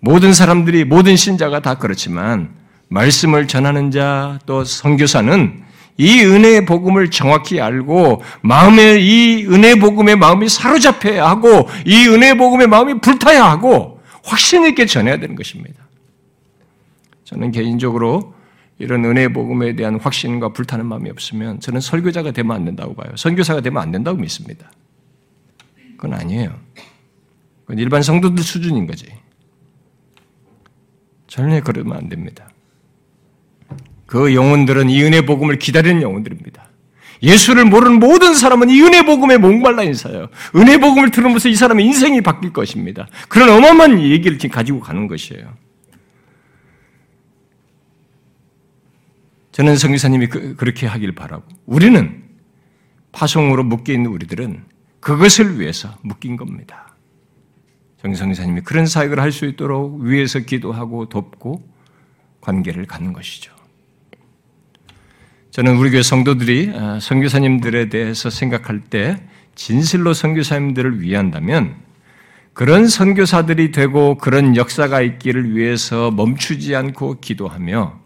모든 0.00 0.32
사람들이, 0.32 0.84
모든 0.84 1.16
신자가 1.16 1.60
다 1.60 1.74
그렇지만, 1.74 2.59
말씀을 2.90 3.46
전하는 3.46 3.90
자, 3.90 4.38
또 4.46 4.64
선교사는 4.64 5.62
이 5.96 6.20
은혜의 6.24 6.66
복음을 6.66 7.10
정확히 7.10 7.60
알고 7.60 8.22
마음에 8.42 8.98
이 9.00 9.46
은혜 9.46 9.74
복음의 9.74 10.16
마음이 10.16 10.48
사로잡혀야 10.48 11.28
하고 11.28 11.68
이 11.86 12.06
은혜 12.08 12.34
복음의 12.34 12.66
마음이 12.66 13.00
불타야 13.00 13.44
하고 13.44 14.00
확신 14.24 14.66
있게 14.66 14.86
전해야 14.86 15.18
되는 15.18 15.34
것입니다. 15.34 15.86
저는 17.24 17.52
개인적으로 17.52 18.34
이런 18.78 19.04
은혜 19.04 19.28
복음에 19.28 19.76
대한 19.76 20.00
확신과 20.00 20.52
불타는 20.52 20.86
마음이 20.86 21.10
없으면 21.10 21.60
저는 21.60 21.80
설교자가 21.80 22.32
되면 22.32 22.56
안 22.56 22.64
된다고 22.64 22.94
봐요. 22.94 23.12
선교사가 23.16 23.60
되면 23.60 23.82
안 23.82 23.92
된다고 23.92 24.18
믿습니다. 24.18 24.70
그건 25.96 26.14
아니에요. 26.14 26.58
그건 27.66 27.78
일반 27.78 28.02
성도들 28.02 28.42
수준인 28.42 28.86
거지. 28.86 29.06
전혀 31.26 31.60
그러면 31.60 31.98
안 31.98 32.08
됩니다. 32.08 32.49
그 34.10 34.34
영혼들은 34.34 34.90
이 34.90 35.04
은혜 35.04 35.24
복음을 35.24 35.56
기다리는 35.56 36.02
영혼들입니다. 36.02 36.68
예수를 37.22 37.64
모르는 37.64 38.00
모든 38.00 38.34
사람은 38.34 38.68
이 38.68 38.82
은혜 38.82 39.04
복음에 39.04 39.36
목말라 39.36 39.84
인사요. 39.84 40.28
은혜 40.56 40.78
복음을 40.78 41.12
들으면서 41.12 41.48
이 41.48 41.54
사람의 41.54 41.86
인생이 41.86 42.20
바뀔 42.20 42.52
것입니다. 42.52 43.06
그런 43.28 43.50
어마어마한 43.50 44.00
얘기를 44.02 44.36
지금 44.36 44.52
가지고 44.52 44.80
가는 44.80 45.06
것이에요. 45.06 45.56
저는 49.52 49.76
성기사님이 49.76 50.26
그, 50.26 50.56
렇게 50.58 50.88
하길 50.88 51.12
바라고 51.12 51.44
우리는 51.66 52.24
파송으로 53.12 53.62
묶여 53.62 53.92
있는 53.92 54.10
우리들은 54.10 54.64
그것을 54.98 55.60
위해서 55.60 55.96
묶인 56.02 56.36
겁니다. 56.36 56.96
정성기사님이 58.02 58.62
그런 58.62 58.86
사역을 58.86 59.20
할 59.20 59.30
수 59.30 59.44
있도록 59.46 60.00
위에서 60.00 60.40
기도하고 60.40 61.08
돕고 61.08 61.62
관계를 62.40 62.86
갖는 62.86 63.12
것이죠. 63.12 63.59
저는 65.50 65.76
우리 65.76 65.90
교회 65.90 66.02
성도들이 66.02 66.70
어, 66.74 66.98
선교사님들에 67.00 67.88
대해서 67.88 68.30
생각할 68.30 68.80
때 68.80 69.16
진실로 69.56 70.14
선교사님들을 70.14 71.00
위한다면 71.00 71.74
그런 72.52 72.86
선교사들이 72.86 73.72
되고 73.72 74.16
그런 74.16 74.56
역사가 74.56 75.00
있기를 75.00 75.56
위해서 75.56 76.10
멈추지 76.12 76.76
않고 76.76 77.20
기도하며 77.20 77.98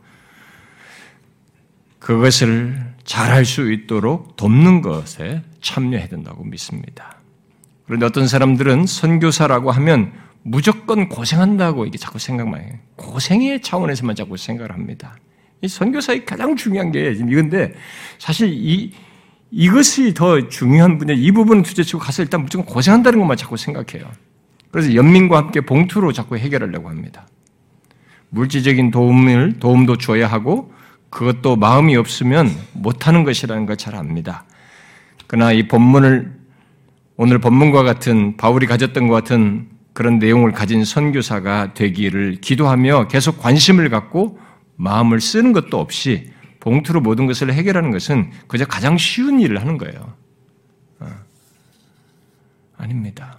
그것을 1.98 2.94
잘할 3.04 3.44
수 3.44 3.72
있도록 3.72 4.36
돕는 4.36 4.80
것에 4.80 5.42
참여해야 5.60 6.08
된다고 6.08 6.44
믿습니다. 6.44 7.18
그런데 7.84 8.06
어떤 8.06 8.26
사람들은 8.26 8.86
선교사라고 8.86 9.70
하면 9.70 10.12
무조건 10.42 11.08
고생한다고 11.08 11.84
이게 11.84 11.98
자꾸 11.98 12.18
생각만 12.18 12.60
해요. 12.62 12.72
고생의 12.96 13.60
차원에서만 13.60 14.14
자꾸 14.16 14.36
생각을 14.36 14.72
합니다. 14.72 15.16
이 15.64 15.68
선교사의 15.68 16.26
가장 16.26 16.54
중요한 16.56 16.92
게 16.92 17.12
이건데 17.12 17.72
사실 18.18 18.50
이 18.52 18.92
이것이 19.50 20.14
더 20.14 20.48
중요한 20.48 20.98
분야. 20.98 21.14
이 21.14 21.30
부분은 21.30 21.62
둘째치고 21.62 22.00
가서 22.00 22.22
일단 22.22 22.42
무조건 22.42 22.66
고생한다는 22.66 23.18
것만 23.20 23.36
자꾸 23.36 23.56
생각해요. 23.56 24.10
그래서 24.70 24.94
연민과 24.94 25.38
함께 25.38 25.60
봉투로 25.60 26.12
자꾸 26.12 26.36
해결하려고 26.36 26.88
합니다. 26.88 27.26
물질적인 28.30 28.90
도움을 28.90 29.60
도움도 29.60 29.98
줘야 29.98 30.26
하고 30.26 30.72
그것도 31.08 31.56
마음이 31.56 31.96
없으면 31.96 32.50
못하는 32.72 33.22
것이라는 33.24 33.66
걸 33.66 33.76
잘 33.76 33.94
압니다. 33.94 34.44
그러나 35.28 35.52
이 35.52 35.68
본문을 35.68 36.32
오늘 37.16 37.38
본문과 37.38 37.84
같은 37.84 38.36
바울이 38.36 38.66
가졌던 38.66 39.06
것 39.06 39.14
같은 39.14 39.68
그런 39.92 40.18
내용을 40.18 40.50
가진 40.50 40.84
선교사가 40.84 41.74
되기를 41.74 42.38
기도하며 42.40 43.06
계속 43.06 43.38
관심을 43.38 43.88
갖고 43.88 44.38
마음을 44.76 45.20
쓰는 45.20 45.52
것도 45.52 45.78
없이 45.78 46.32
봉투로 46.60 47.00
모든 47.00 47.26
것을 47.26 47.52
해결하는 47.52 47.90
것은 47.90 48.30
그저 48.48 48.64
가장 48.64 48.96
쉬운 48.98 49.40
일을 49.40 49.60
하는 49.60 49.78
거예요. 49.78 50.14
어. 51.00 51.06
아닙니다. 52.78 53.38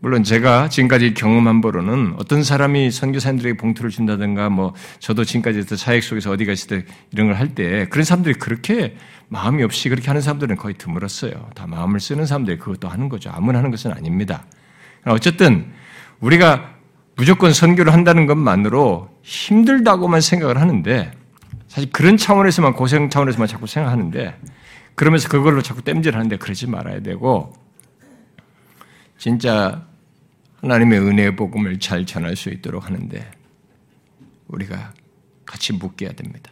물론 0.00 0.22
제가 0.22 0.68
지금까지 0.68 1.14
경험한 1.14 1.62
바로는 1.62 2.16
어떤 2.18 2.42
사람이 2.44 2.90
선교사님들에게 2.90 3.56
봉투를 3.56 3.90
준다든가 3.90 4.50
뭐 4.50 4.74
저도 4.98 5.24
지금까지 5.24 5.62
사역 5.76 6.02
속에서 6.02 6.30
어디 6.30 6.44
갔을 6.44 6.68
때 6.68 6.84
이런 7.10 7.28
걸 7.28 7.36
할 7.36 7.54
때 7.54 7.86
그런 7.88 8.04
사람들이 8.04 8.34
그렇게 8.34 8.96
마음이 9.28 9.62
없이 9.62 9.88
그렇게 9.88 10.08
하는 10.08 10.20
사람들은 10.20 10.56
거의 10.56 10.74
드물었어요. 10.76 11.48
다 11.54 11.66
마음을 11.66 12.00
쓰는 12.00 12.26
사람들이 12.26 12.58
그것도 12.58 12.88
하는 12.88 13.08
거죠. 13.08 13.30
아무나 13.32 13.60
하는 13.60 13.70
것은 13.70 13.92
아닙니다. 13.92 14.44
어쨌든 15.06 15.72
우리가 16.20 16.73
무조건 17.16 17.52
선교를 17.52 17.92
한다는 17.92 18.26
것만으로 18.26 19.08
힘들다고만 19.22 20.20
생각을 20.20 20.60
하는데 20.60 21.12
사실 21.68 21.90
그런 21.90 22.16
차원에서만 22.16 22.74
고생 22.74 23.10
차원에서만 23.10 23.48
자꾸 23.48 23.66
생각하는데 23.66 24.38
그러면서 24.94 25.28
그걸로 25.28 25.62
자꾸 25.62 25.82
땜질하는데 25.82 26.36
그러지 26.38 26.68
말아야 26.68 27.00
되고 27.00 27.52
진짜 29.18 29.86
하나님의 30.60 30.98
은혜의 31.00 31.36
복음을 31.36 31.78
잘 31.78 32.06
전할 32.06 32.36
수 32.36 32.48
있도록 32.50 32.86
하는데 32.86 33.30
우리가 34.48 34.92
같이 35.44 35.72
묶여야 35.72 36.12
됩니다. 36.12 36.50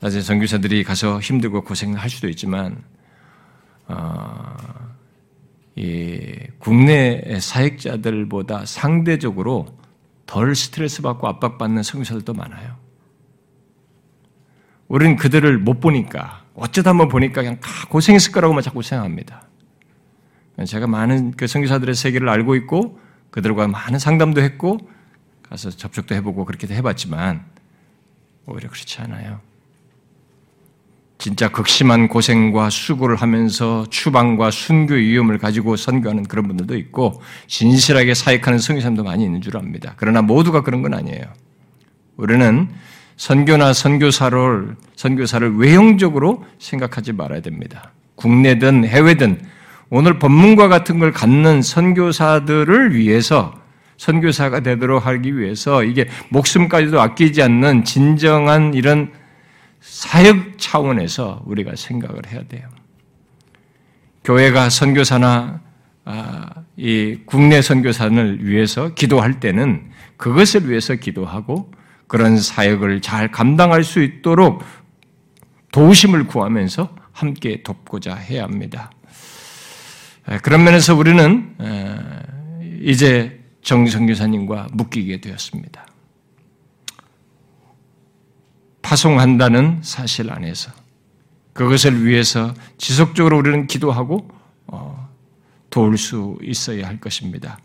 사실 0.00 0.22
선교사들이 0.22 0.82
가서 0.82 1.20
힘들고 1.20 1.62
고생할 1.62 2.10
수도 2.10 2.28
있지만 2.28 2.82
어, 3.86 4.56
이 4.56 4.91
국내 6.58 7.38
사역자들보다 7.40 8.66
상대적으로 8.66 9.66
덜 10.26 10.54
스트레스 10.54 11.02
받고 11.02 11.26
압박받는 11.28 11.82
성교사들도 11.82 12.34
많아요. 12.34 12.76
우리는 14.88 15.16
그들을 15.16 15.58
못 15.58 15.80
보니까 15.80 16.44
어쩌다 16.54 16.90
한번 16.90 17.08
보니까 17.08 17.40
그냥 17.40 17.58
다 17.60 17.70
고생했을 17.88 18.32
거라고만 18.32 18.62
자꾸 18.62 18.82
생각합니다. 18.82 19.48
제가 20.66 20.86
많은 20.86 21.32
그 21.32 21.46
선교사들의 21.46 21.94
세계를 21.94 22.28
알고 22.28 22.54
있고 22.56 23.00
그들과 23.30 23.68
많은 23.68 23.98
상담도 23.98 24.42
했고 24.42 24.78
가서 25.42 25.70
접촉도 25.70 26.14
해보고 26.14 26.44
그렇게 26.44 26.66
해봤지만 26.72 27.44
오히려 28.46 28.68
그렇지 28.68 29.00
않아요. 29.00 29.40
진짜 31.22 31.48
극심한 31.48 32.08
고생과 32.08 32.68
수고를 32.68 33.14
하면서 33.14 33.86
추방과 33.88 34.50
순교 34.50 34.94
위험을 34.94 35.38
가지고 35.38 35.76
선교하는 35.76 36.24
그런 36.24 36.48
분들도 36.48 36.76
있고 36.78 37.22
진실하게 37.46 38.14
사역하는 38.14 38.58
성교사님도 38.58 39.04
많이 39.04 39.24
있는 39.24 39.40
줄 39.40 39.56
압니다. 39.56 39.94
그러나 39.96 40.20
모두가 40.20 40.64
그런 40.64 40.82
건 40.82 40.94
아니에요. 40.94 41.22
우리는 42.16 42.66
선교나 43.16 43.72
선교사를 43.72 44.74
선교사를 44.96 45.58
외형적으로 45.58 46.44
생각하지 46.58 47.12
말아야 47.12 47.40
됩니다. 47.40 47.92
국내든 48.16 48.84
해외든 48.84 49.42
오늘 49.90 50.18
법문과 50.18 50.66
같은 50.66 50.98
걸 50.98 51.12
갖는 51.12 51.62
선교사들을 51.62 52.96
위해서 52.96 53.54
선교사가 53.96 54.58
되도록 54.58 55.06
하기 55.06 55.38
위해서 55.38 55.84
이게 55.84 56.08
목숨까지도 56.30 57.00
아끼지 57.00 57.42
않는 57.42 57.84
진정한 57.84 58.74
이런 58.74 59.21
사역 59.82 60.58
차원에서 60.58 61.42
우리가 61.44 61.76
생각을 61.76 62.28
해야 62.28 62.42
돼요. 62.44 62.68
교회가 64.24 64.70
선교사나 64.70 65.60
아, 66.04 66.48
이 66.76 67.18
국내 67.26 67.62
선교사를 67.62 68.44
위해서 68.46 68.94
기도할 68.94 69.40
때는 69.40 69.90
그것을 70.16 70.68
위해서 70.68 70.94
기도하고 70.94 71.70
그런 72.06 72.38
사역을 72.38 73.02
잘 73.02 73.30
감당할 73.30 73.84
수 73.84 74.02
있도록 74.02 74.62
도우심을 75.72 76.26
구하면서 76.26 76.94
함께 77.12 77.62
돕고자 77.62 78.14
해야 78.14 78.44
합니다. 78.44 78.90
그런 80.42 80.64
면에서 80.64 80.94
우리는 80.94 81.54
이제 82.82 83.40
정성교사님과 83.62 84.68
묶이게 84.72 85.20
되었습니다. 85.20 85.86
파송한다는 88.82 89.80
사실 89.82 90.30
안에서 90.30 90.72
그것을 91.52 92.04
위해서 92.04 92.54
지속적으로 92.78 93.38
우리는 93.38 93.66
기도하고 93.66 94.28
어, 94.66 95.08
도울 95.70 95.98
수 95.98 96.38
있어야 96.42 96.86
할 96.86 96.98
것입니다. 97.00 97.58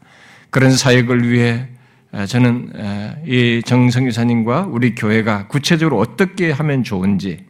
그런 0.49 0.71
사역을 0.75 1.29
위해 1.29 1.67
저는 2.27 2.71
이 3.25 3.61
정성교사님과 3.65 4.67
우리 4.71 4.95
교회가 4.95 5.47
구체적으로 5.47 5.99
어떻게 5.99 6.51
하면 6.51 6.83
좋은지 6.83 7.45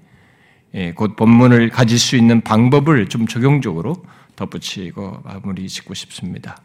예, 0.74 0.92
곧 0.92 1.16
본문을 1.16 1.70
가질 1.70 1.98
수 1.98 2.16
있는 2.16 2.42
방법을 2.42 3.08
좀 3.08 3.28
적용적으로 3.28 3.96
덧붙이고 4.36 5.22
마무리 5.24 5.68
짓고 5.68 5.94
싶습니다. 5.94 6.62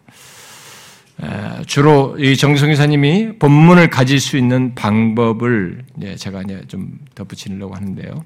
주로 1.67 2.17
이 2.19 2.37
정성기사님이 2.37 3.39
본문을 3.39 3.91
가질 3.91 4.21
수 4.21 4.37
있는 4.37 4.75
방법을 4.75 5.85
제가 6.17 6.43
좀 6.69 6.99
덧붙이려고 7.15 7.75
하는데요. 7.75 8.25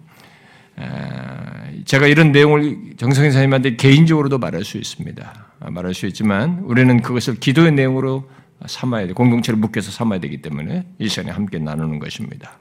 제가 1.85 2.07
이런 2.07 2.33
내용을 2.33 2.95
정성기사님한테 2.97 3.77
개인적으로도 3.77 4.39
말할 4.39 4.65
수 4.65 4.79
있습니다. 4.79 5.47
말할 5.61 5.95
수 5.95 6.07
있지만 6.07 6.61
우리는 6.65 7.01
그것을 7.03 7.37
기도의 7.37 7.73
내용으로 7.73 8.29
삼아야 8.65 9.07
돼. 9.07 9.13
공동체를 9.13 9.59
묶여서 9.59 9.91
삼아야 9.91 10.19
되기 10.21 10.41
때문에 10.41 10.87
이 10.99 11.09
시간에 11.09 11.31
함께 11.31 11.59
나누는 11.59 11.99
것입니다. 11.99 12.59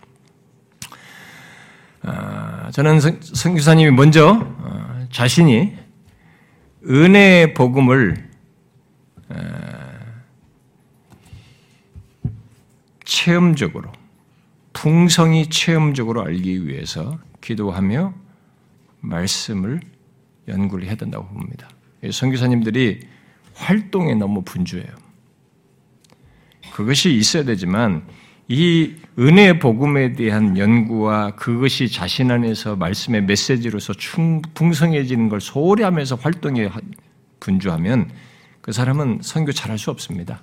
저는 2.71 3.00
성교사님이 3.00 3.91
먼저 3.91 4.45
어, 4.60 5.08
자신이 5.12 5.74
은혜의 6.88 7.54
복음을 7.54 8.30
체험적으로 13.05 13.91
풍성히 14.73 15.47
체험적으로 15.49 16.23
알기 16.23 16.67
위해서 16.67 17.17
기도하며 17.41 18.13
말씀을 18.99 19.79
연구를 20.47 20.85
해야 20.85 20.95
된다고 20.95 21.27
봅니다. 21.27 21.69
선교사님들이 22.11 22.99
활동에 23.53 24.13
너무 24.15 24.41
분주해요. 24.43 24.87
그것이 26.73 27.15
있어야 27.15 27.43
되지만 27.43 28.05
이 28.47 28.95
은혜의 29.17 29.59
복음에 29.59 30.13
대한 30.13 30.57
연구와 30.57 31.35
그것이 31.35 31.87
자신 31.87 32.29
안에서 32.29 32.75
말씀의 32.75 33.23
메시지로서 33.23 33.93
충, 33.93 34.41
풍성해지는 34.53 35.29
걸 35.29 35.41
소홀히 35.41 35.83
하면서 35.83 36.15
활동에 36.15 36.69
분주하면 37.39 38.11
그 38.61 38.71
사람은 38.71 39.19
선교 39.23 39.51
잘할 39.51 39.79
수 39.79 39.89
없습니다. 39.89 40.41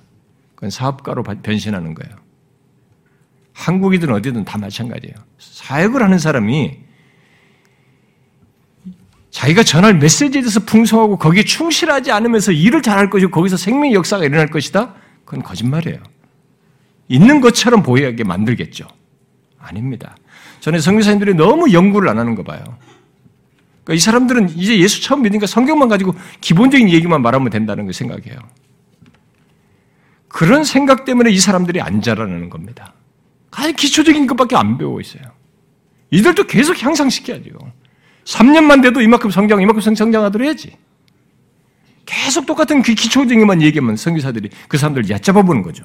그건 0.54 0.70
사업가로 0.70 1.22
변신하는 1.22 1.94
거예요. 1.94 2.16
한국이든 3.52 4.10
어디든 4.10 4.44
다 4.44 4.58
마찬가지예요. 4.58 5.14
사역을 5.38 6.02
하는 6.02 6.18
사람이 6.18 6.78
자기가 9.30 9.62
전할 9.62 9.94
메시지에 9.94 10.42
대해서 10.42 10.60
풍성하고 10.60 11.16
거기에 11.16 11.42
충실하지 11.44 12.12
않으면서 12.12 12.52
일을 12.52 12.82
잘할 12.82 13.10
것이고 13.10 13.30
거기서 13.30 13.56
생명의 13.56 13.94
역사가 13.94 14.24
일어날 14.24 14.48
것이다? 14.48 14.94
그건 15.24 15.42
거짓말이에요. 15.42 15.98
있는 17.08 17.40
것처럼 17.40 17.82
보이게 17.82 18.24
만들겠죠. 18.24 18.86
아닙니다. 19.58 20.16
전에 20.60 20.78
성교사님들이 20.78 21.34
너무 21.34 21.72
연구를 21.72 22.08
안 22.08 22.18
하는 22.18 22.34
거 22.34 22.42
봐요. 22.42 22.62
그러니까 23.84 23.94
이 23.94 23.98
사람들은 23.98 24.50
이제 24.50 24.78
예수 24.78 25.02
처음 25.02 25.22
믿으니까 25.22 25.46
성경만 25.46 25.88
가지고 25.88 26.14
기본적인 26.40 26.88
얘기만 26.90 27.22
말하면 27.22 27.50
된다는 27.50 27.84
걸 27.84 27.94
생각해요. 27.94 28.38
그런 30.28 30.64
생각 30.64 31.04
때문에 31.04 31.30
이 31.30 31.38
사람들이 31.38 31.80
안 31.80 32.00
자라는 32.00 32.48
겁니다. 32.48 32.94
가장 33.52 33.74
기초적인 33.76 34.26
것밖에 34.26 34.56
안 34.56 34.78
배우고 34.78 35.00
있어요. 35.02 35.22
이들도 36.10 36.44
계속 36.44 36.82
향상시켜야죠. 36.82 37.50
3년만 38.24 38.82
돼도 38.82 39.00
이만큼 39.00 39.30
성장, 39.30 39.62
이만큼 39.62 39.80
성장하도록 39.80 40.44
해야지. 40.44 40.76
계속 42.06 42.46
똑같은 42.46 42.82
그 42.82 42.94
기초적인 42.94 43.38
것만 43.40 43.62
얘기하면 43.62 43.96
성교사들이 43.96 44.48
그 44.68 44.78
사람들 44.78 45.08
얕잡아 45.08 45.42
보는 45.42 45.62
거죠. 45.62 45.84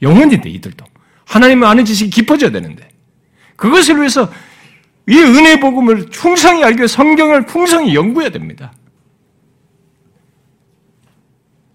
영혼인데 0.00 0.48
이들도. 0.48 0.84
하나님을 1.26 1.68
아는 1.68 1.84
지식이 1.84 2.10
깊어져야 2.10 2.50
되는데. 2.50 2.88
그것을 3.56 3.98
위해서 3.98 4.32
이 5.06 5.16
은혜 5.16 5.60
복음을 5.60 6.08
충성히 6.10 6.64
알기 6.64 6.78
위해 6.78 6.86
성경을 6.86 7.46
풍성히 7.46 7.94
연구해야 7.94 8.30
됩니다. 8.30 8.72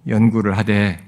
연구를 0.08 0.58
하되 0.58 1.07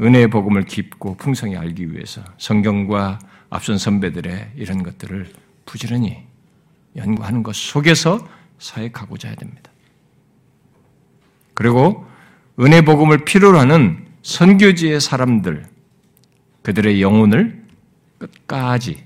은혜의 0.00 0.28
복음을 0.28 0.64
깊고 0.64 1.16
풍성히 1.16 1.56
알기 1.56 1.92
위해서 1.92 2.22
성경과 2.38 3.18
앞선 3.50 3.78
선배들의 3.78 4.52
이런 4.56 4.82
것들을 4.82 5.32
부지런히 5.64 6.22
연구하는 6.96 7.42
것 7.42 7.54
속에서 7.54 8.26
사역하고자 8.58 9.28
해야 9.28 9.36
됩니다. 9.36 9.70
그리고 11.54 12.06
은혜 12.60 12.82
복음을 12.82 13.24
필요로 13.24 13.58
하는 13.58 14.06
선교지의 14.22 15.00
사람들, 15.00 15.66
그들의 16.62 17.00
영혼을 17.00 17.64
끝까지, 18.18 19.04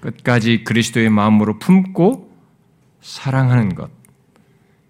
끝까지 0.00 0.64
그리스도의 0.64 1.10
마음으로 1.10 1.58
품고 1.58 2.32
사랑하는 3.00 3.74
것, 3.74 3.90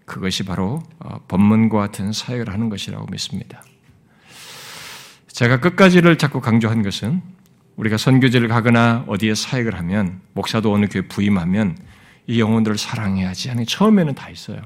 그것이 0.04 0.44
바로 0.44 0.82
어, 0.98 1.20
법문과 1.28 1.78
같은 1.78 2.12
사역을 2.12 2.52
하는 2.52 2.68
것이라고 2.68 3.06
믿습니다. 3.10 3.62
제가 5.28 5.60
끝까지를 5.60 6.18
자꾸 6.18 6.40
강조한 6.40 6.82
것은 6.82 7.22
우리가 7.76 7.96
선교제를 7.96 8.48
가거나 8.48 9.04
어디에 9.06 9.34
사역을 9.34 9.76
하면 9.78 10.20
목사도 10.34 10.72
어느 10.72 10.86
교회 10.86 11.06
부임하면 11.06 11.78
이 12.26 12.40
영혼들을 12.40 12.76
사랑해야지 12.76 13.48
하는 13.48 13.64
처음에는 13.64 14.14
다 14.14 14.28
있어요. 14.30 14.60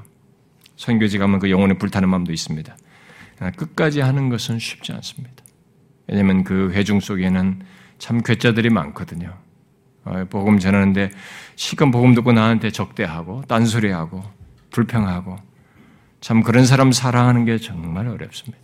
선교지 0.75 1.17
가면 1.17 1.39
그 1.39 1.51
영혼에 1.51 1.75
불타는 1.75 2.09
마음도 2.09 2.33
있습니다. 2.33 2.75
끝까지 3.55 4.01
하는 4.01 4.29
것은 4.29 4.59
쉽지 4.59 4.91
않습니다. 4.93 5.43
왜냐하면 6.07 6.43
그 6.43 6.71
회중 6.73 6.99
속에는 6.99 7.61
참 7.99 8.21
괴짜들이 8.21 8.69
많거든요. 8.69 9.37
어, 10.05 10.25
복음 10.29 10.59
전하는데 10.59 11.11
시간 11.55 11.91
복음 11.91 12.13
듣고 12.13 12.33
나한테 12.33 12.71
적대하고 12.71 13.43
딴소리하고 13.47 14.23
불평하고 14.71 15.37
참 16.19 16.41
그런 16.41 16.65
사람 16.65 16.91
사랑하는 16.91 17.45
게 17.45 17.57
정말 17.57 18.07
어렵습니다. 18.07 18.62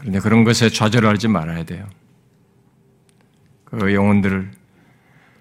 그런데 0.00 0.18
그런 0.18 0.44
것에 0.44 0.70
좌절하지 0.70 1.28
말아야 1.28 1.64
돼요. 1.64 1.86
그 3.66 3.94
영혼들을 3.94 4.50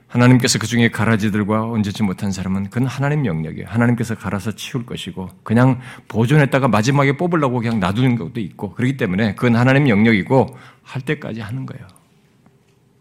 하나님께서 0.07 0.59
그 0.59 0.67
중에 0.67 0.89
가라지들과 0.89 1.69
얹지 1.69 2.03
못한 2.03 2.31
사람은 2.31 2.65
그건 2.65 2.87
하나님 2.87 3.25
영역이에요. 3.25 3.67
하나님께서 3.67 4.15
갈아서 4.15 4.51
치울 4.55 4.85
것이고 4.85 5.29
그냥 5.43 5.79
보존했다가 6.09 6.67
마지막에 6.67 7.15
뽑으려고 7.15 7.59
그냥 7.59 7.79
놔두는 7.79 8.17
것도 8.17 8.41
있고 8.41 8.73
그렇기 8.73 8.97
때문에 8.97 9.35
그건 9.35 9.55
하나님 9.55 9.87
영역이고 9.87 10.57
할 10.83 11.01
때까지 11.03 11.39
하는 11.39 11.65
거예요. 11.65 11.87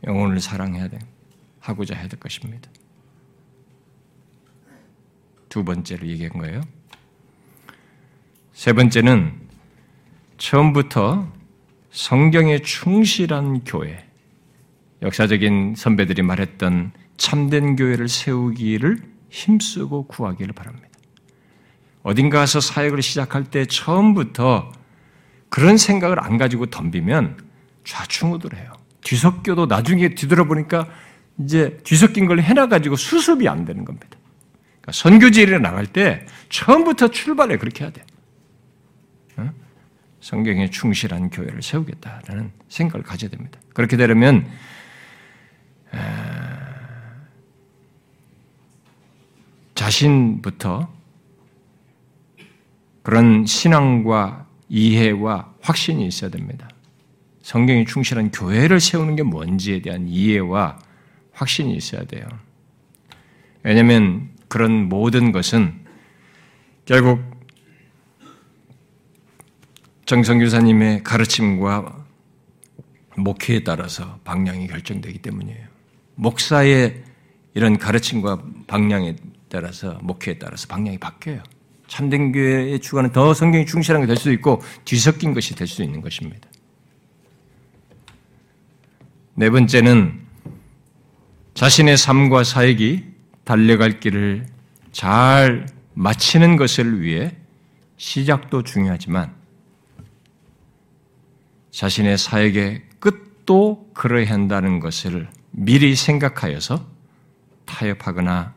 영혼을 0.06 0.38
사랑해야 0.38 0.88
돼. 0.88 0.98
하고자 1.58 1.96
해야 1.96 2.06
될 2.06 2.20
것입니다. 2.20 2.70
두 5.48 5.64
번째로 5.64 6.06
얘기한 6.06 6.38
거예요. 6.38 6.60
세 8.52 8.72
번째는 8.72 9.34
처음부터 10.36 11.37
성경에 11.98 12.60
충실한 12.60 13.64
교회, 13.64 14.04
역사적인 15.02 15.74
선배들이 15.76 16.22
말했던 16.22 16.92
참된 17.16 17.74
교회를 17.74 18.08
세우기를 18.08 19.02
힘쓰고 19.30 20.06
구하기를 20.06 20.52
바랍니다. 20.52 20.88
어딘가 22.04 22.46
서 22.46 22.60
사역을 22.60 23.02
시작할 23.02 23.42
때 23.42 23.66
처음부터 23.66 24.70
그런 25.48 25.76
생각을 25.76 26.22
안 26.22 26.38
가지고 26.38 26.66
덤비면 26.66 27.36
좌충우돌해요. 27.82 28.74
뒤섞여도 29.00 29.66
나중에 29.66 30.10
뒤돌아보니까 30.10 30.86
이제 31.40 31.78
뒤섞인 31.82 32.26
걸 32.26 32.40
해놔가지고 32.40 32.94
수습이 32.94 33.48
안 33.48 33.64
되는 33.64 33.84
겁니다. 33.84 34.16
그러니까 34.82 34.92
선교지에 34.92 35.58
나갈 35.58 35.84
때 35.84 36.24
처음부터 36.48 37.08
출발해 37.08 37.56
그렇게 37.56 37.82
해야 37.82 37.90
돼. 37.90 38.04
어? 40.28 40.30
성경에 40.30 40.68
충실한 40.68 41.30
교회를 41.30 41.62
세우겠다라는 41.62 42.52
생각을 42.68 43.02
가져야 43.02 43.30
됩니다. 43.30 43.58
그렇게 43.72 43.96
되려면 43.96 44.46
자신부터 49.74 50.92
그런 53.02 53.46
신앙과 53.46 54.46
이해와 54.68 55.54
확신이 55.62 56.06
있어야 56.06 56.30
됩니다. 56.30 56.68
성경이 57.40 57.86
충실한 57.86 58.30
교회를 58.30 58.80
세우는 58.80 59.16
게 59.16 59.22
뭔지에 59.22 59.80
대한 59.80 60.06
이해와 60.08 60.78
확신이 61.32 61.74
있어야 61.74 62.04
돼요. 62.04 62.26
왜냐하면 63.62 64.28
그런 64.48 64.90
모든 64.90 65.32
것은 65.32 65.86
결국 66.84 67.37
정성 70.08 70.38
교사님의 70.38 71.04
가르침과 71.04 72.06
목회에 73.18 73.62
따라서 73.62 74.18
방향이 74.24 74.66
결정되기 74.66 75.18
때문이에요. 75.18 75.66
목사의 76.14 77.04
이런 77.52 77.76
가르침과 77.76 78.42
방향에 78.66 79.16
따라서 79.50 79.98
목회에 80.00 80.38
따라서 80.38 80.66
방향이 80.66 80.96
바뀌어요. 80.96 81.42
참된 81.88 82.32
교회의 82.32 82.80
주관은 82.80 83.12
더 83.12 83.34
성경이 83.34 83.66
충실한 83.66 84.00
게 84.00 84.06
될 84.06 84.16
수도 84.16 84.32
있고 84.32 84.62
뒤섞인 84.86 85.34
것이 85.34 85.54
될수 85.54 85.82
있는 85.82 86.00
것입니다. 86.00 86.48
네 89.34 89.50
번째는 89.50 90.22
자신의 91.52 91.98
삶과 91.98 92.44
사역이 92.44 93.04
달려갈 93.44 94.00
길을 94.00 94.46
잘 94.90 95.66
마치는 95.92 96.56
것을 96.56 97.02
위해 97.02 97.36
시작도 97.98 98.62
중요하지만 98.62 99.36
자신의 101.78 102.18
사역의 102.18 102.82
끝도 102.98 103.88
그러야 103.94 104.28
한다는 104.32 104.80
것을 104.80 105.28
미리 105.52 105.94
생각하여서 105.94 106.84
타협하거나 107.66 108.52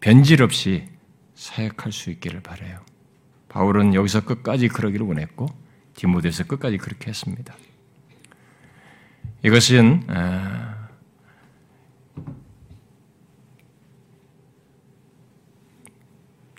변질 0.00 0.42
없이 0.42 0.88
사역할 1.34 1.92
수 1.92 2.08
있기를 2.08 2.40
바래요. 2.40 2.80
바울은 3.50 3.92
여기서 3.92 4.24
끝까지 4.24 4.68
그러기를 4.68 5.06
원했고 5.06 5.44
디모데서 5.94 6.44
끝까지 6.44 6.78
그렇게 6.78 7.10
했습니다. 7.10 7.54
이것은 9.44 10.04
아, 10.08 10.88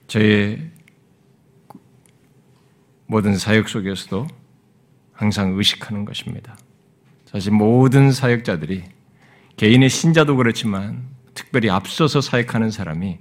저의 0.06 0.70
모든 3.08 3.40
사역 3.40 3.68
속에서도 3.68 4.39
항상 5.20 5.58
의식하는 5.58 6.06
것입니다. 6.06 6.58
사실 7.26 7.52
모든 7.52 8.14
사역자들이 8.14 8.86
개인의 9.58 9.90
신자도 9.90 10.38
그렇지만 10.38 11.10
특별히 11.34 11.70
앞서서 11.70 12.22
사역하는 12.22 12.72
사람이 12.72 13.20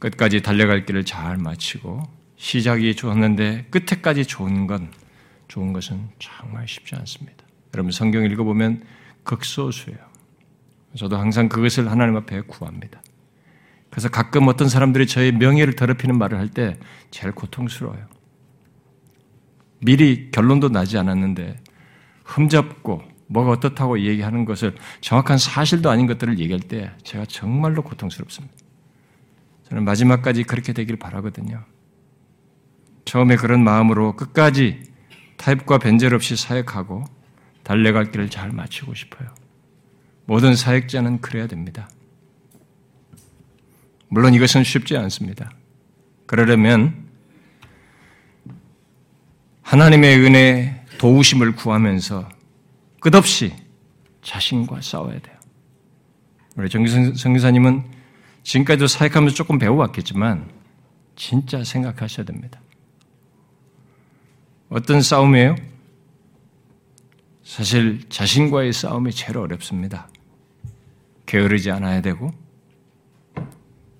끝까지 0.00 0.42
달려갈 0.42 0.84
길을 0.84 1.04
잘 1.04 1.36
마치고 1.36 2.02
시작이 2.34 2.96
좋았는데 2.96 3.68
끝에까지 3.70 4.26
좋은 4.26 4.66
건 4.66 4.90
좋은 5.46 5.72
것은 5.72 6.08
정말 6.18 6.66
쉽지 6.66 6.96
않습니다. 6.96 7.44
여러분 7.74 7.92
성경 7.92 8.24
읽어보면 8.24 8.82
극소수예요. 9.22 10.00
저도 10.96 11.16
항상 11.16 11.48
그것을 11.48 11.92
하나님 11.92 12.16
앞에 12.16 12.40
구합니다. 12.40 13.00
그래서 13.88 14.08
가끔 14.08 14.48
어떤 14.48 14.68
사람들이 14.68 15.06
저의 15.06 15.30
명예를 15.30 15.76
더럽히는 15.76 16.18
말을 16.18 16.38
할 16.38 16.48
때 16.48 16.76
제일 17.12 17.32
고통스러워요. 17.32 18.11
미리 19.82 20.30
결론도 20.30 20.68
나지 20.68 20.96
않았는데 20.96 21.56
흠잡고 22.24 23.02
뭐가 23.26 23.50
어떻다고 23.50 24.00
얘기하는 24.00 24.44
것을 24.44 24.74
정확한 25.00 25.38
사실도 25.38 25.90
아닌 25.90 26.06
것들을 26.06 26.38
얘기할 26.38 26.60
때 26.60 26.92
제가 27.02 27.24
정말로 27.26 27.82
고통스럽습니다. 27.82 28.54
저는 29.68 29.84
마지막까지 29.84 30.44
그렇게 30.44 30.72
되길 30.72 30.96
바라거든요. 30.96 31.64
처음에 33.04 33.36
그런 33.36 33.64
마음으로 33.64 34.14
끝까지 34.16 34.82
타협과 35.36 35.78
변절 35.78 36.14
없이 36.14 36.36
사역하고 36.36 37.04
달려갈 37.62 38.10
길을 38.10 38.28
잘 38.28 38.52
마치고 38.52 38.94
싶어요. 38.94 39.28
모든 40.26 40.54
사역자는 40.54 41.20
그래야 41.20 41.46
됩니다. 41.46 41.88
물론 44.08 44.34
이것은 44.34 44.62
쉽지 44.62 44.96
않습니다. 44.96 45.50
그러려면 46.26 47.01
하나님의 49.72 50.18
은혜 50.18 50.84
도우심을 50.98 51.56
구하면서 51.56 52.28
끝없이 53.00 53.54
자신과 54.20 54.82
싸워야 54.82 55.18
돼요. 55.18 55.34
우리 56.56 56.68
정기사님은 56.68 57.82
지금까지도 58.42 58.86
사역하면서 58.86 59.34
조금 59.34 59.58
배워왔겠지만 59.58 60.50
진짜 61.16 61.64
생각하셔야 61.64 62.26
됩니다. 62.26 62.60
어떤 64.68 65.00
싸움이에요? 65.00 65.56
사실 67.42 68.06
자신과의 68.10 68.74
싸움이 68.74 69.12
제일 69.12 69.38
어렵습니다. 69.38 70.10
게으르지 71.24 71.70
않아야 71.70 72.02
되고 72.02 72.30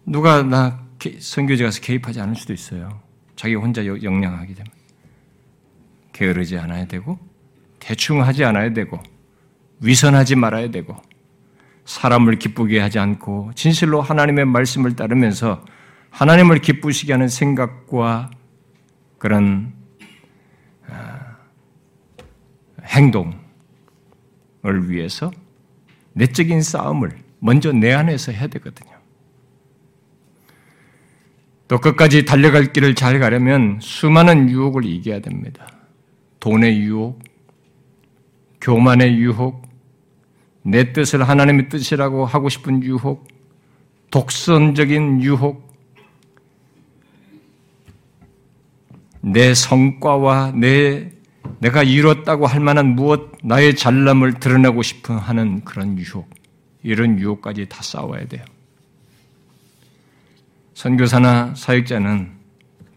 누가 0.04 0.42
나 0.42 0.86
선교제 1.18 1.64
가서 1.64 1.80
개입하지 1.80 2.20
않을 2.20 2.36
수도 2.36 2.52
있어요. 2.52 3.00
자기 3.36 3.54
혼자 3.54 3.86
역량하기 3.86 4.54
때문에 4.54 4.81
게으르지 6.12 6.58
않아야 6.58 6.86
되고 6.86 7.18
대충 7.78 8.22
하지 8.22 8.44
않아야 8.44 8.72
되고 8.72 9.00
위선하지 9.80 10.36
말아야 10.36 10.70
되고 10.70 10.96
사람을 11.84 12.38
기쁘게 12.38 12.78
하지 12.78 12.98
않고 12.98 13.52
진실로 13.54 14.00
하나님의 14.00 14.44
말씀을 14.44 14.94
따르면서 14.94 15.64
하나님을 16.10 16.60
기쁘시게 16.60 17.12
하는 17.12 17.28
생각과 17.28 18.30
그런 19.18 19.72
아, 20.88 21.36
행동을 22.84 23.34
위해서 24.88 25.30
내적인 26.12 26.62
싸움을 26.62 27.18
먼저 27.38 27.72
내 27.72 27.92
안에서 27.92 28.30
해야 28.32 28.46
되거든요. 28.46 28.92
또 31.66 31.80
끝까지 31.80 32.24
달려갈 32.24 32.72
길을 32.72 32.94
잘 32.94 33.18
가려면 33.18 33.78
수많은 33.80 34.50
유혹을 34.50 34.84
이겨야 34.84 35.20
됩니다. 35.20 35.66
돈의 36.42 36.76
유혹, 36.80 37.22
교만의 38.60 39.16
유혹, 39.16 39.62
내 40.62 40.92
뜻을 40.92 41.28
하나님의 41.28 41.68
뜻이라고 41.68 42.26
하고 42.26 42.48
싶은 42.48 42.82
유혹, 42.82 43.28
독선적인 44.10 45.22
유혹, 45.22 45.72
내 49.20 49.54
성과와 49.54 50.50
내 50.56 51.12
내가 51.60 51.84
이뤘다고 51.84 52.48
할 52.48 52.58
만한 52.58 52.96
무엇 52.96 53.30
나의 53.44 53.76
잘남을 53.76 54.40
드러내고 54.40 54.82
싶어 54.82 55.14
하는 55.14 55.64
그런 55.64 55.96
유혹, 55.96 56.28
이런 56.82 57.20
유혹까지 57.20 57.68
다 57.68 57.84
싸워야 57.84 58.26
돼요. 58.26 58.44
선교사나 60.74 61.54
사역자는 61.54 62.32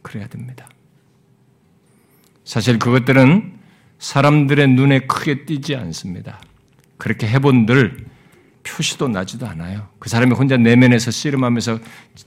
그래야 0.02 0.28
됩니다. 0.28 0.68
사실 2.46 2.80
그것들은 2.80 3.54
사람들의 3.98 4.68
눈에 4.70 5.00
크게 5.00 5.46
띄지 5.46 5.76
않습니다. 5.76 6.40
그렇게 6.98 7.28
해본들 7.28 8.06
표시도 8.64 9.08
나지도 9.08 9.48
않아요. 9.48 9.88
그 10.00 10.10
사람이 10.10 10.34
혼자 10.34 10.56
내면에서 10.58 11.12
씨름하면서 11.12 11.80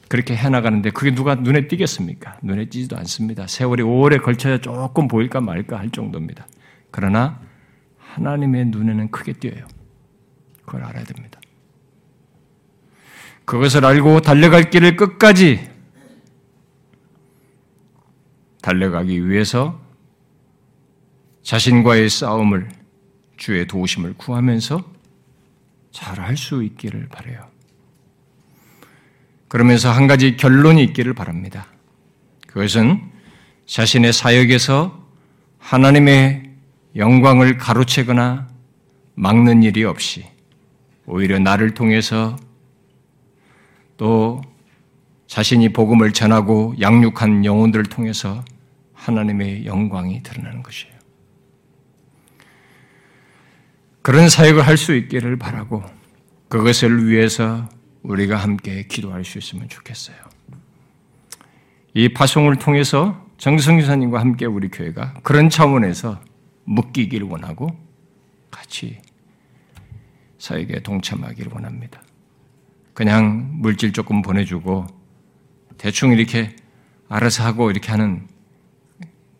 그렇게 0.08 0.36
해나가는데 0.36 0.90
그게 0.90 1.14
누가 1.14 1.34
눈에 1.34 1.66
띄겠습니까? 1.66 2.38
눈에 2.42 2.66
띄지도 2.66 2.96
않습니다. 2.98 3.46
세월이 3.46 3.82
오래 3.82 4.18
걸쳐야 4.18 4.58
조금 4.58 5.08
보일까 5.08 5.40
말까 5.40 5.78
할 5.78 5.90
정도입니다. 5.90 6.46
그러나 6.90 7.40
하나님의 7.98 8.66
눈에는 8.66 9.10
크게 9.10 9.34
띄어요. 9.34 9.66
그걸 10.64 10.84
알아야 10.84 11.04
됩니다. 11.04 11.40
그것을 13.44 13.84
알고 13.84 14.20
달려갈 14.20 14.70
길을 14.70 14.96
끝까지 14.96 15.68
달려가기 18.60 19.28
위해서 19.28 19.87
자신과의 21.48 22.10
싸움을 22.10 22.68
주의 23.38 23.66
도우심을 23.66 24.18
구하면서 24.18 24.84
잘 25.92 26.20
할 26.20 26.36
수 26.36 26.62
있기를 26.62 27.08
바래요. 27.08 27.40
그러면서 29.48 29.90
한 29.90 30.06
가지 30.06 30.36
결론이 30.36 30.84
있기를 30.84 31.14
바랍니다. 31.14 31.66
그것은 32.46 33.00
자신의 33.64 34.12
사역에서 34.12 35.08
하나님의 35.58 36.50
영광을 36.96 37.56
가로채거나 37.56 38.46
막는 39.14 39.62
일이 39.62 39.84
없이 39.84 40.26
오히려 41.06 41.38
나를 41.38 41.72
통해서 41.72 42.36
또 43.96 44.42
자신이 45.26 45.72
복음을 45.72 46.12
전하고 46.12 46.74
양육한 46.78 47.46
영혼들을 47.46 47.86
통해서 47.86 48.44
하나님의 48.92 49.64
영광이 49.64 50.22
드러나는 50.22 50.62
것이에요. 50.62 50.97
그런 54.02 54.28
사역을 54.28 54.66
할 54.66 54.76
수 54.76 54.94
있기를 54.94 55.36
바라고 55.36 55.82
그것을 56.48 57.06
위해서 57.06 57.68
우리가 58.02 58.36
함께 58.36 58.86
기도할 58.86 59.24
수 59.24 59.38
있으면 59.38 59.68
좋겠어요. 59.68 60.16
이 61.94 62.08
파송을 62.12 62.56
통해서 62.56 63.26
정성기사님과 63.38 64.20
함께 64.20 64.46
우리 64.46 64.68
교회가 64.68 65.14
그런 65.22 65.50
차원에서 65.50 66.20
묶이기를 66.64 67.26
원하고 67.26 67.68
같이 68.50 69.00
사역에 70.38 70.80
동참하기를 70.82 71.52
원합니다. 71.52 72.02
그냥 72.94 73.50
물질 73.54 73.92
조금 73.92 74.22
보내주고 74.22 74.86
대충 75.76 76.12
이렇게 76.12 76.54
알아서 77.08 77.44
하고 77.44 77.70
이렇게 77.70 77.90
하는 77.90 78.26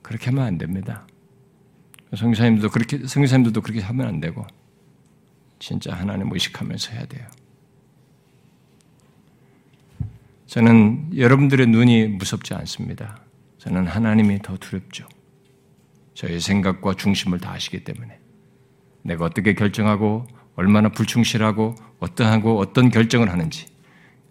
그렇게 0.02 0.26
하면 0.26 0.44
안 0.44 0.58
됩니다. 0.58 1.06
성교사님도 2.14 2.70
그렇게 2.70 2.98
성교사님들도 3.06 3.60
그렇게 3.60 3.80
하면 3.80 4.08
안 4.08 4.20
되고 4.20 4.46
진짜 5.58 5.94
하나님 5.94 6.32
의식하면서 6.32 6.92
해야 6.92 7.06
돼요. 7.06 7.26
저는 10.46 11.16
여러분들의 11.16 11.66
눈이 11.66 12.06
무섭지 12.08 12.54
않습니다. 12.54 13.20
저는 13.58 13.86
하나님이 13.86 14.40
더 14.40 14.56
두렵죠. 14.56 15.06
저의 16.14 16.40
생각과 16.40 16.94
중심을 16.94 17.38
다 17.38 17.52
아시기 17.52 17.84
때문에 17.84 18.18
내가 19.02 19.24
어떻게 19.24 19.54
결정하고 19.54 20.26
얼마나 20.56 20.88
불충실하고 20.88 21.74
어떠하고 22.00 22.58
어떤 22.58 22.90
결정을 22.90 23.30
하는지 23.30 23.66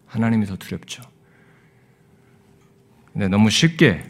하나님이 0.08 0.46
더 0.46 0.56
두렵죠. 0.56 1.04
근데 3.14 3.28
너무 3.28 3.50
쉽게 3.50 4.04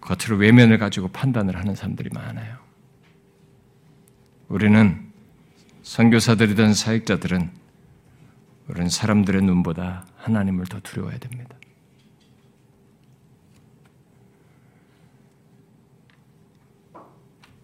겉으로 0.00 0.36
외면을 0.36 0.78
가지고 0.78 1.08
판단을 1.08 1.56
하는 1.56 1.74
사람들이 1.74 2.10
많아요. 2.12 2.56
우리는 4.48 5.07
선교사들이든 5.88 6.74
사역자들은 6.74 7.50
우리는 8.68 8.90
사람들의 8.90 9.40
눈보다 9.40 10.04
하나님을 10.18 10.66
더 10.66 10.80
두려워해야 10.80 11.18
됩니다. 11.18 11.56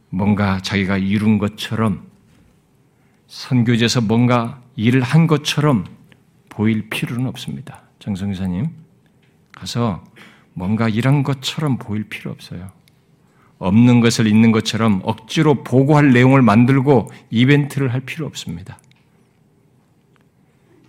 뭔가 0.09 0.63
자기가 0.63 0.97
이룬 0.97 1.37
것처럼 1.37 2.07
선교제에서 3.27 4.01
뭔가 4.01 4.63
일을 4.75 5.03
한 5.03 5.27
것처럼 5.27 5.85
보일 6.49 6.89
필요는 6.89 7.27
없습니다. 7.27 7.83
정성사님 7.99 8.71
가서 9.53 10.03
뭔가 10.55 10.89
일한 10.89 11.25
것처럼 11.25 11.77
보일 11.77 12.09
필요 12.09 12.31
없어요. 12.31 12.73
없는 13.59 14.01
것을 14.01 14.27
있는 14.27 14.53
것처럼 14.53 15.01
억지로 15.05 15.63
보고할 15.63 16.13
내용을 16.13 16.43
만들고 16.43 17.11
이벤트를 17.31 17.93
할 17.93 18.01
필요 18.01 18.27
없습니다. 18.27 18.79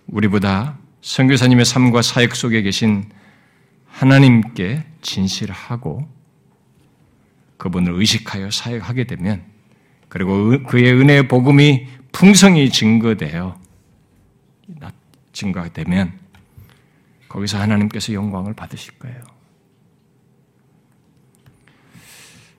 우리보다 0.06 0.78
선교사님의 1.00 1.64
삶과 1.64 2.02
사역 2.02 2.34
속에 2.34 2.62
계신 2.62 3.10
하나님께 3.86 4.84
진실하고 5.02 6.08
그분을 7.56 7.92
의식하여 7.94 8.50
사역하게 8.50 9.04
되면 9.04 9.44
그리고 10.08 10.62
그의 10.64 10.92
은혜의 10.92 11.28
복음이 11.28 11.86
풍성히 12.12 12.70
증거되어 12.70 13.58
증거가 15.32 15.68
되면 15.68 16.18
거기서 17.28 17.60
하나님께서 17.60 18.12
영광을 18.12 18.54
받으실 18.54 18.98
거예요. 18.98 19.35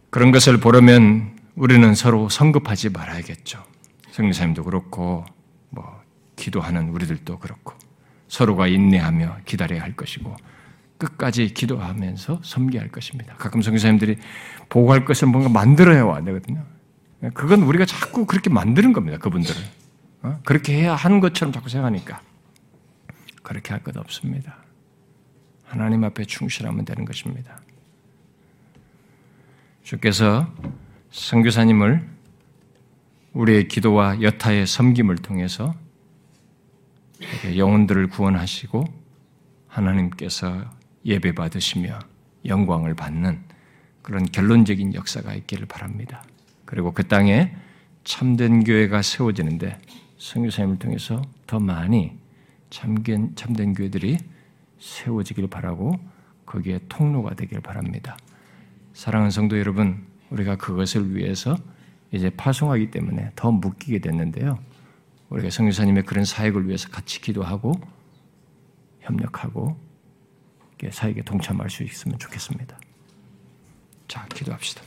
그런 0.10 0.32
것을 0.32 0.60
보려면 0.60 1.36
우리는 1.56 1.94
서로 1.96 2.30
성급하지 2.30 2.90
말아야겠죠. 2.90 3.64
성리사님도 4.12 4.64
그렇고 4.64 5.26
뭐 5.70 6.02
기도하는 6.36 6.90
우리들도 6.90 7.40
그렇고 7.40 7.74
서로가 8.28 8.68
인내하며 8.68 9.40
기다려야 9.46 9.82
할 9.82 9.96
것이고 9.96 10.36
끝까지 10.98 11.54
기도하면서 11.54 12.42
섬기할 12.44 12.90
것입니다. 12.90 13.36
가끔 13.36 13.62
성교사님들이 13.62 14.18
보고할 14.70 15.06
것을 15.06 15.28
뭔가 15.28 15.50
만들어야 15.50 16.04
와 16.06 16.22
되거든요. 16.22 16.64
그건 17.34 17.64
우리가 17.64 17.86
자꾸 17.86 18.26
그렇게 18.26 18.50
만드는 18.50 18.94
겁니다. 18.94 19.18
그분들을 19.18 19.62
어? 20.24 20.40
그렇게 20.46 20.74
해야 20.74 20.96
하는 20.96 21.20
것처럼 21.20 21.52
자꾸 21.52 21.70
생각하니까 21.70 22.22
그렇게 23.44 23.74
할 23.74 23.84
것 23.84 23.96
없습니다. 23.98 24.58
하나님 25.66 26.04
앞에 26.04 26.26
충실하면 26.26 26.86
되는 26.86 27.06
것입니다. 27.06 27.60
주께서 29.88 30.46
선교사님을 31.12 32.06
우리의 33.32 33.70
기도와 33.70 34.22
여타의 34.22 34.68
섬김을 34.68 35.16
통해서 35.16 35.74
영혼들을 37.56 38.08
구원하시고 38.10 38.84
하나님께서 39.70 40.70
예배 41.06 41.36
받으시며 41.36 42.00
영광을 42.44 42.96
받는 42.96 43.42
그런 44.02 44.26
결론적인 44.26 44.94
역사가 44.94 45.34
있기를 45.36 45.68
바랍니다. 45.68 46.22
그리고 46.66 46.92
그 46.92 47.08
땅에 47.08 47.56
참된 48.04 48.66
교회가 48.66 49.02
세워지는데 49.02 49.80
성교사님을 50.18 50.80
통해서 50.80 51.22
더 51.46 51.62
많이 51.62 52.12
참된 52.70 53.74
교회들이 53.74 54.18
세워지길 54.80 55.48
바라고 55.48 55.98
거기에 56.46 56.82
통로가 56.90 57.36
되길 57.36 57.62
바랍니다. 57.62 58.18
사랑하는 58.98 59.30
성도 59.30 59.60
여러분, 59.60 60.08
우리가 60.32 60.56
그것을 60.56 61.16
위해서 61.16 61.56
이제 62.12 62.32
파송하기 62.32 62.90
때문에 62.90 63.32
더 63.36 63.52
묶이게 63.52 64.00
됐는데요. 64.00 64.58
우리가 65.30 65.52
성교사님의 65.52 66.02
그런 66.02 66.26
사역을 66.26 66.68
위해서 66.68 66.90
같이 66.90 67.22
기도하고 67.22 67.74
협력하고 69.02 69.78
사역에 70.90 71.22
동참할 71.22 71.70
수 71.70 71.84
있으면 71.84 72.18
좋겠습니다. 72.18 72.80
자, 74.08 74.26
기도합시다. 74.34 74.82